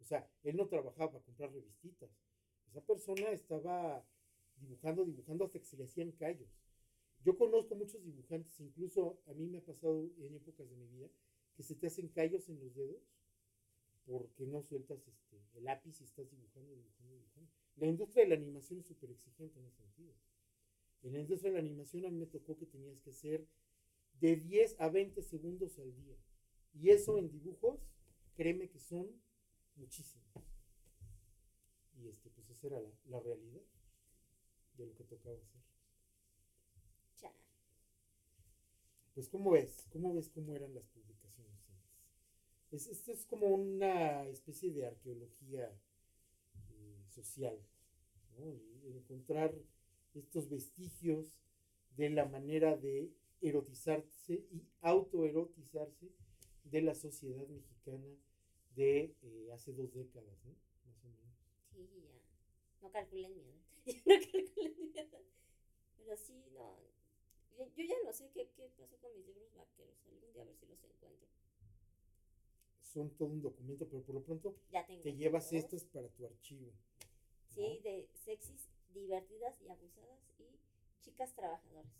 [0.00, 2.10] O sea, él no trabajaba para comprar revistitas.
[2.68, 4.04] Esa persona estaba
[4.56, 6.50] dibujando, dibujando hasta que se le hacían callos.
[7.24, 11.08] Yo conozco muchos dibujantes, incluso a mí me ha pasado en épocas de mi vida,
[11.56, 13.02] que se te hacen callos en los dedos
[14.04, 17.50] porque no sueltas este, el lápiz y estás dibujando, dibujando, dibujando.
[17.76, 20.14] La industria de la animación es súper exigente en ese sentido.
[21.02, 23.46] En la industria de la animación a mí me tocó que tenías que hacer
[24.20, 26.16] de 10 a 20 segundos al día.
[26.72, 27.80] Y eso en dibujos,
[28.34, 29.10] créeme que son
[29.74, 30.26] muchísimos.
[31.98, 33.62] Y este, pues esa era la, la realidad
[34.76, 35.65] de lo que tocaba hacer.
[39.16, 39.86] Pues, ¿cómo ves?
[39.94, 41.58] ¿Cómo ves cómo eran las publicaciones
[42.70, 45.72] Es, esto es como una especie de arqueología
[46.68, 47.58] eh, social,
[48.36, 48.44] ¿no?
[48.94, 49.54] encontrar
[50.14, 51.34] estos vestigios
[51.96, 53.10] de la manera de
[53.40, 56.12] erotizarse y autoerotizarse
[56.64, 58.14] de la sociedad mexicana
[58.74, 60.54] de eh, hace dos décadas, ¿no?
[60.84, 61.38] Más o menos.
[61.72, 62.20] Sí, ya.
[62.82, 63.54] No calculen miedo.
[63.86, 65.18] no calculen miedo.
[65.96, 66.95] Pero sí, no,
[67.56, 69.96] yo ya no sé qué, qué pasó con mis libros vaqueros.
[70.06, 71.28] Algún día a ver si los encuentro.
[72.82, 74.56] Son todo un documento, pero por lo pronto
[75.02, 76.72] te llevas estos para tu archivo.
[77.48, 80.58] Sí, de sexys, divertidas y abusadas y
[81.02, 81.92] chicas trabajadoras.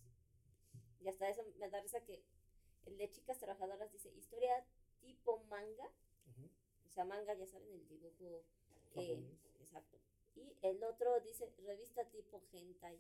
[1.00, 2.22] Y hasta eso me da risa que
[2.86, 4.64] el de chicas trabajadoras dice historia
[5.00, 5.90] tipo manga.
[6.86, 8.42] O sea, manga, ya saben, el dibujo.
[9.60, 9.98] exacto.
[10.34, 12.98] Y el otro dice revista tipo hentai.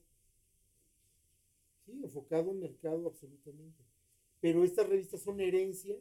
[1.86, 3.84] Sí, enfocado en mercado absolutamente.
[4.40, 5.96] Pero estas revistas son herencia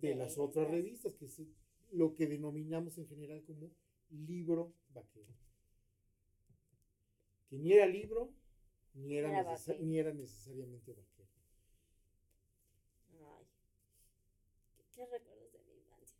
[0.00, 1.40] de las otras revistas, que es
[1.92, 3.70] lo que denominamos en general como
[4.10, 5.32] libro vaquero.
[7.50, 8.32] Que ni era libro,
[8.94, 11.28] ni era, ni era necesariamente vaquero.
[13.20, 13.46] Ay,
[14.94, 16.18] qué, recuerdos de mi infancia.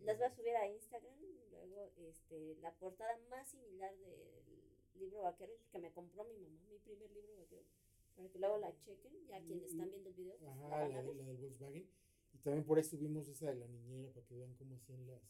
[0.00, 1.14] Las voy a subir a Instagram,
[1.50, 4.65] luego este, la portada más similar del
[4.98, 7.64] libro vaquero que me compró mi mamá, mi primer libro vaquero,
[8.14, 10.36] para que luego la chequen, ya quienes están viendo el video.
[10.38, 11.88] Pues, Ajá, la, del Volkswagen.
[12.34, 15.22] Y también por ahí subimos esa de la niñera, para que vean cómo hacían las,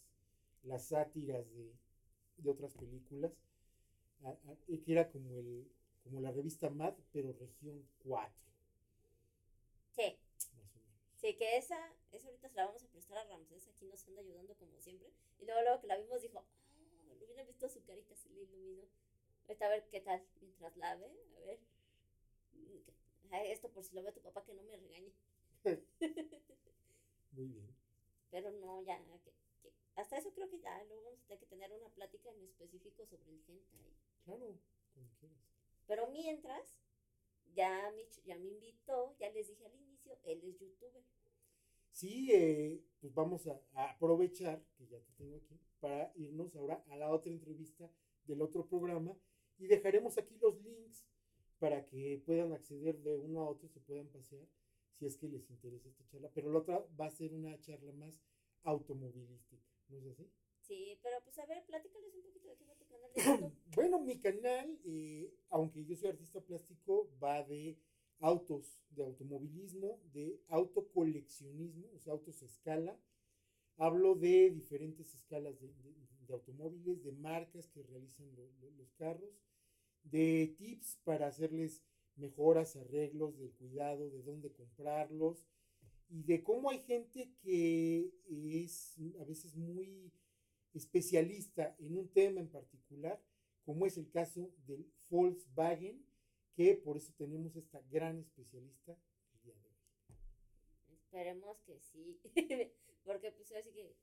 [0.62, 1.73] las sátiras de,
[2.39, 3.33] de otras películas.
[4.67, 5.71] que era como, el,
[6.03, 8.33] como la revista Mad, pero región 4.
[9.91, 10.19] Sí.
[11.17, 11.79] Sí, que esa,
[12.12, 15.11] esa ahorita se la vamos a prestar a Ramsés, aquí nos anda ayudando como siempre.
[15.41, 18.43] Y luego, luego que la vimos dijo, oh, lo hubiera visto su carita, se le
[18.43, 18.85] iluminó.
[19.47, 21.61] Ahorita a ver qué tal mientras lave, a ver.
[23.47, 25.12] Esto por si lo ve tu papá que no me regañe.
[27.30, 27.76] Muy bien.
[28.30, 29.01] Pero no, ya,
[29.94, 33.07] hasta eso creo que ya luego vamos a tener que tener una plática en específico
[33.07, 33.61] sobre el hentai.
[34.24, 34.59] Claro,
[34.94, 35.38] como quieras.
[35.86, 36.80] Pero mientras,
[37.55, 41.05] ya, Mitch ya me invitó, ya les dije al inicio, él es youtuber.
[41.92, 46.84] Sí, eh, pues vamos a, a, aprovechar que ya te tengo aquí para irnos ahora
[46.88, 47.88] a la otra entrevista
[48.24, 49.16] del otro programa
[49.59, 51.07] y dejaremos aquí los links
[51.59, 54.47] para que puedan acceder de uno a otro, se puedan pasear,
[54.95, 56.31] si es que les interesa esta charla.
[56.35, 58.21] Pero la otra va a ser una charla más
[58.63, 60.31] automovilística, ¿no es así?
[60.61, 63.55] Sí, pero pues a ver, platícales un poquito de qué va tu canal de YouTube.
[63.75, 67.79] bueno, mi canal, eh, aunque yo soy artista plástico, va de
[68.19, 72.99] autos, de automovilismo, de autocoleccionismo, o sea, autos a escala.
[73.79, 78.29] Hablo de diferentes escalas de, de automóviles, de marcas que realizan
[78.77, 79.31] los carros,
[80.03, 81.83] de tips para hacerles
[82.16, 85.47] mejoras, arreglos del cuidado, de dónde comprarlos
[86.09, 90.12] y de cómo hay gente que es a veces muy
[90.72, 93.20] especialista en un tema en particular,
[93.64, 96.05] como es el caso del Volkswagen,
[96.55, 98.97] que por eso tenemos esta gran especialista
[99.35, 99.77] el día de hoy.
[100.93, 102.20] Esperemos que sí,
[103.05, 103.95] porque pues así que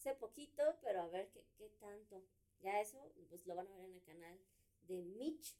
[0.00, 2.22] sé poquito, pero a ver qué, qué tanto.
[2.62, 2.98] Ya eso,
[3.28, 4.38] pues lo van a ver en el canal
[4.88, 5.56] de Mitch.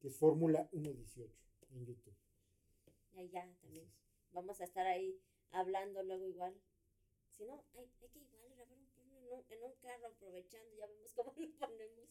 [0.00, 1.32] Que es Fórmula 118
[1.70, 2.16] en YouTube.
[3.12, 3.90] Y ya también.
[4.32, 5.20] Vamos a estar ahí
[5.50, 6.54] hablando luego igual.
[7.30, 8.84] Si no, hay, hay que igual grabar un
[9.24, 12.08] en un, en un carro aprovechando, ya vemos cómo lo ponemos.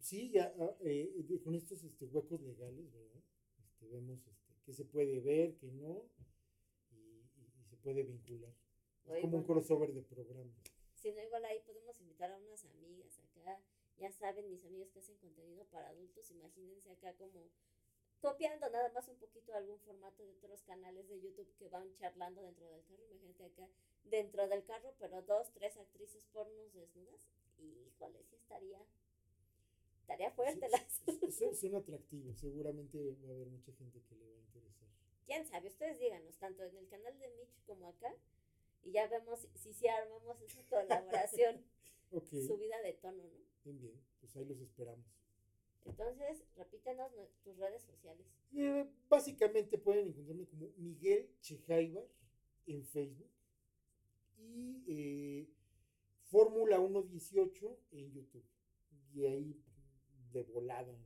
[0.00, 3.22] Sí, ya ah, eh, con estos este, huecos legales, ¿verdad?
[3.58, 6.04] Este, vemos este, qué se puede ver, qué no,
[6.90, 8.52] y, y, se puede vincular.
[9.06, 10.52] Es como un crossover de programa.
[11.06, 13.60] Si no, igual ahí podemos invitar a unas amigas acá.
[13.96, 17.48] Ya saben, mis amigos que hacen contenido para adultos, imagínense acá como
[18.18, 22.42] copiando nada más un poquito algún formato de otros canales de YouTube que van charlando
[22.42, 23.04] dentro del carro.
[23.04, 23.68] Imagínate acá
[24.02, 27.28] dentro del carro, pero dos, tres actrices pornos desnudas.
[27.60, 28.84] Híjole, sí estaría.
[30.00, 30.66] Estaría fuerte
[31.76, 34.88] atractivos, seguramente va a haber mucha gente que le va a interesar.
[35.24, 38.12] Quién sabe, ustedes díganos, tanto en el canal de Mitch como acá,
[38.86, 41.64] y ya vemos si, si, armamos esa colaboración.
[42.10, 43.44] Subida de tono, ¿no?
[43.64, 45.04] Bien, bien, pues ahí los esperamos.
[45.84, 47.12] Entonces, repítenos
[47.42, 48.26] tus redes sociales.
[48.54, 52.06] Eh, básicamente pueden encontrarme como Miguel Chejaibar
[52.66, 53.30] en Facebook
[54.38, 55.48] y eh,
[56.22, 58.44] Fórmula 118 en YouTube.
[59.12, 59.62] Y ahí
[60.32, 60.96] de volada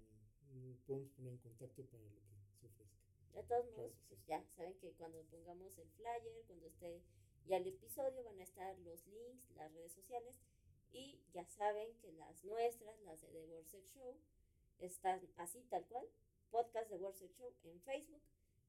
[0.86, 2.98] podemos poner en contacto para lo que se ofrezca.
[3.34, 7.00] De todos modos, pues ya saben que cuando pongamos el flyer, cuando esté
[7.46, 10.34] ya el episodio, van a estar los links, las redes sociales.
[10.92, 14.16] Y ya saben que las nuestras, las de The World Show,
[14.80, 16.06] están así tal cual.
[16.50, 18.22] Podcast de World Show en Facebook,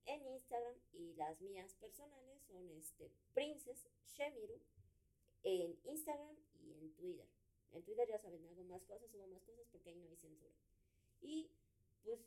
[0.05, 4.59] en Instagram y las mías personales son este Princess Shemiru
[5.43, 7.27] en Instagram y en Twitter.
[7.71, 10.53] En Twitter ya saben, hago más cosas, subo más cosas porque ahí no hay censura.
[11.21, 11.49] Y
[12.03, 12.19] pues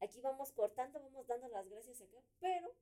[0.00, 2.74] aquí vamos cortando, vamos dando las gracias acá, pero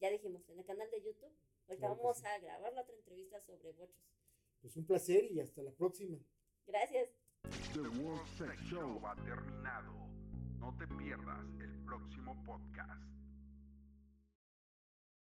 [0.00, 1.32] ya dijimos, en el canal de YouTube,
[1.68, 4.04] ahorita vamos a grabar la otra entrevista sobre bochos.
[4.60, 6.18] Pues un placer y hasta la próxima.
[6.66, 7.10] Gracias.
[7.72, 9.92] The World Sex Show ha terminado.
[10.58, 13.17] No te pierdas el próximo podcast.